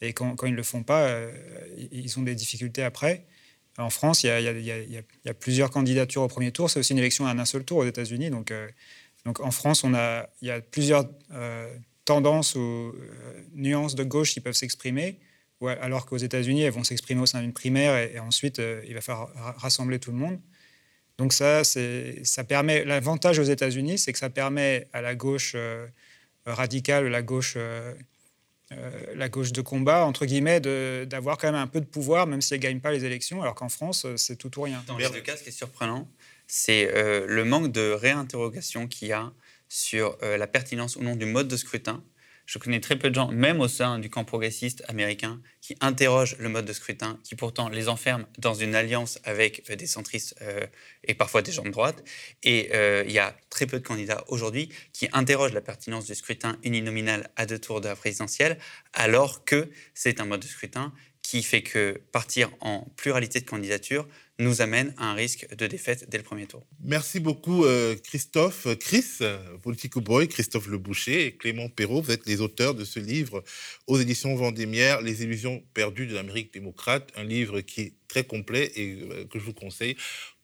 Et 0.00 0.12
quand, 0.12 0.36
ils 0.44 0.52
ne 0.52 0.56
le 0.56 0.62
font 0.62 0.82
pas, 0.82 1.08
euh, 1.08 1.32
ils 1.90 2.18
ont 2.18 2.22
des 2.22 2.34
difficultés 2.34 2.82
après. 2.82 3.26
En 3.78 3.90
France, 3.90 4.24
il 4.24 4.28
y, 4.28 5.28
a, 5.28 5.34
plusieurs 5.34 5.70
candidatures 5.70 6.22
au 6.22 6.28
premier 6.28 6.50
tour. 6.50 6.68
C'est 6.68 6.80
aussi 6.80 6.92
une 6.92 6.98
élection 6.98 7.26
à 7.26 7.30
un 7.30 7.44
seul 7.44 7.64
tour 7.64 7.78
aux 7.78 7.84
États-Unis. 7.84 8.30
Donc, 8.30 8.50
euh, 8.50 8.68
en 9.24 9.50
France, 9.50 9.84
il 9.84 10.46
y 10.46 10.50
a 10.50 10.60
plusieurs 10.60 11.08
euh, 11.32 11.72
tendances 12.04 12.54
ou 12.56 12.94
nuances 13.54 13.94
de 13.94 14.02
gauche 14.02 14.32
qui 14.32 14.40
peuvent 14.40 14.54
s'exprimer, 14.54 15.20
alors 15.80 16.06
qu'aux 16.06 16.16
États-Unis, 16.16 16.62
elles 16.62 16.72
vont 16.72 16.84
s'exprimer 16.84 17.20
au 17.20 17.26
sein 17.26 17.40
d'une 17.40 17.52
primaire 17.52 17.96
et, 17.96 18.18
ensuite, 18.18 18.60
il 18.86 18.94
va 18.94 19.00
falloir 19.00 19.30
rassembler 19.58 19.98
tout 19.98 20.10
le 20.10 20.16
monde. 20.16 20.40
Donc 21.18 21.32
ça, 21.32 21.62
ça 21.64 22.44
permet. 22.44 22.84
L'avantage 22.84 23.38
aux 23.38 23.44
États-Unis, 23.44 23.98
c'est 23.98 24.12
que 24.12 24.18
ça 24.18 24.30
permet 24.30 24.86
à 24.92 25.00
la 25.00 25.14
gauche 25.14 25.56
radicale, 26.46 27.08
la 27.08 27.22
gauche 27.22 27.56
euh, 28.72 28.90
la 29.14 29.30
gauche 29.30 29.52
de 29.52 29.62
combat, 29.62 30.04
entre 30.04 30.26
guillemets, 30.26 30.60
d'avoir 31.06 31.38
quand 31.38 31.46
même 31.50 31.60
un 31.60 31.66
peu 31.66 31.80
de 31.80 31.86
pouvoir, 31.86 32.26
même 32.26 32.42
si 32.42 32.52
elle 32.52 32.60
ne 32.60 32.64
gagne 32.64 32.80
pas 32.80 32.92
les 32.92 33.04
élections, 33.04 33.40
alors 33.40 33.54
qu'en 33.54 33.70
France, 33.70 34.04
euh, 34.04 34.18
c'est 34.18 34.36
tout 34.36 34.58
ou 34.58 34.62
rien. 34.62 34.84
Dans 34.86 34.98
deux 34.98 35.20
cas, 35.20 35.38
ce 35.38 35.42
qui 35.42 35.48
est 35.48 35.52
surprenant, 35.52 36.06
c'est 36.46 36.94
euh, 36.94 37.24
le 37.26 37.44
manque 37.46 37.72
de 37.72 37.92
réinterrogation 37.92 38.86
qu'il 38.86 39.08
y 39.08 39.12
a 39.12 39.32
sur 39.70 40.16
la 40.22 40.46
pertinence 40.46 40.96
ou 40.96 41.02
non 41.02 41.14
du 41.14 41.26
mode 41.26 41.46
de 41.46 41.58
scrutin 41.58 42.02
je 42.48 42.56
connais 42.56 42.80
très 42.80 42.96
peu 42.96 43.10
de 43.10 43.14
gens, 43.14 43.30
même 43.30 43.60
au 43.60 43.68
sein 43.68 43.98
du 43.98 44.08
camp 44.08 44.24
progressiste 44.24 44.82
américain, 44.88 45.38
qui 45.60 45.76
interrogent 45.82 46.34
le 46.38 46.48
mode 46.48 46.64
de 46.64 46.72
scrutin, 46.72 47.20
qui 47.22 47.34
pourtant 47.34 47.68
les 47.68 47.90
enferment 47.90 48.24
dans 48.38 48.54
une 48.54 48.74
alliance 48.74 49.18
avec 49.24 49.68
euh, 49.68 49.76
des 49.76 49.86
centristes 49.86 50.34
euh, 50.40 50.66
et 51.04 51.12
parfois 51.12 51.42
des 51.42 51.52
gens 51.52 51.62
de 51.62 51.68
droite. 51.68 52.02
Et 52.42 52.70
euh, 52.72 53.04
il 53.06 53.12
y 53.12 53.18
a 53.18 53.36
très 53.50 53.66
peu 53.66 53.78
de 53.78 53.86
candidats 53.86 54.24
aujourd'hui 54.28 54.70
qui 54.94 55.10
interrogent 55.12 55.52
la 55.52 55.60
pertinence 55.60 56.06
du 56.06 56.14
scrutin 56.14 56.56
uninominal 56.64 57.28
à 57.36 57.44
deux 57.44 57.58
tours 57.58 57.82
de 57.82 57.88
la 57.88 57.96
présidentielle, 57.96 58.58
alors 58.94 59.44
que 59.44 59.68
c'est 59.92 60.18
un 60.18 60.24
mode 60.24 60.40
de 60.40 60.46
scrutin 60.46 60.94
qui 61.22 61.42
fait 61.42 61.62
que 61.62 62.00
partir 62.12 62.50
en 62.60 62.86
pluralité 62.96 63.40
de 63.40 63.44
candidatures 63.44 64.06
nous 64.40 64.62
amène 64.62 64.94
à 64.98 65.10
un 65.10 65.14
risque 65.14 65.52
de 65.54 65.66
défaite 65.66 66.08
dès 66.08 66.16
le 66.16 66.22
premier 66.22 66.46
tour. 66.46 66.64
Merci 66.80 67.18
beaucoup 67.18 67.64
euh, 67.64 67.96
Christophe, 67.96 68.68
Chris, 68.78 69.18
Politico 69.62 70.00
Boy, 70.00 70.28
Christophe 70.28 70.68
Le 70.68 70.78
Boucher 70.78 71.26
et 71.26 71.32
Clément 71.32 71.68
Perrault. 71.68 72.02
Vous 72.02 72.12
êtes 72.12 72.26
les 72.26 72.40
auteurs 72.40 72.74
de 72.74 72.84
ce 72.84 73.00
livre 73.00 73.42
aux 73.88 73.98
éditions 73.98 74.36
Vendémiaire, 74.36 75.00
Les 75.02 75.24
illusions 75.24 75.62
perdues 75.74 76.06
de 76.06 76.14
l'Amérique 76.14 76.52
démocrate, 76.52 77.10
un 77.16 77.24
livre 77.24 77.60
qui 77.60 77.80
est 77.80 77.94
très 78.06 78.24
complet 78.24 78.70
et 78.76 78.98
euh, 79.02 79.24
que 79.24 79.40
je 79.40 79.44
vous 79.44 79.54
conseille 79.54 79.96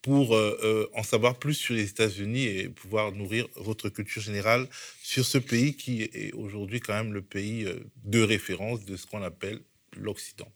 pour 0.02 0.36
euh, 0.36 0.90
en 0.92 1.02
savoir 1.02 1.38
plus 1.38 1.54
sur 1.54 1.74
les 1.74 1.88
États-Unis 1.88 2.44
et 2.44 2.68
pouvoir 2.68 3.12
nourrir 3.12 3.46
votre 3.56 3.88
culture 3.88 4.20
générale 4.20 4.68
sur 5.02 5.24
ce 5.24 5.38
pays 5.38 5.76
qui 5.76 6.02
est 6.02 6.34
aujourd'hui 6.34 6.80
quand 6.80 6.92
même 6.92 7.14
le 7.14 7.22
pays 7.22 7.66
de 8.04 8.20
référence 8.20 8.84
de 8.84 8.96
ce 8.96 9.06
qu'on 9.06 9.22
appelle 9.22 9.60
l'Occident. 9.96 10.50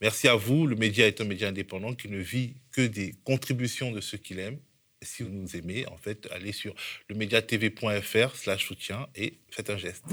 Merci 0.00 0.28
à 0.28 0.34
vous. 0.34 0.66
Le 0.66 0.76
média 0.76 1.06
est 1.06 1.20
un 1.20 1.24
média 1.24 1.48
indépendant 1.48 1.94
qui 1.94 2.08
ne 2.08 2.18
vit 2.18 2.54
que 2.72 2.82
des 2.82 3.14
contributions 3.24 3.92
de 3.92 4.00
ceux 4.00 4.18
qu'il 4.18 4.38
aime. 4.38 4.58
Si 5.00 5.22
vous 5.22 5.30
nous 5.30 5.56
aimez, 5.56 5.86
en 5.88 5.96
fait, 5.96 6.28
allez 6.30 6.52
sur 6.52 6.74
lemediatv.fr 7.08 8.36
slash 8.36 8.66
soutien 8.66 9.08
et 9.14 9.34
faites 9.50 9.70
un 9.70 9.76
geste. 9.76 10.06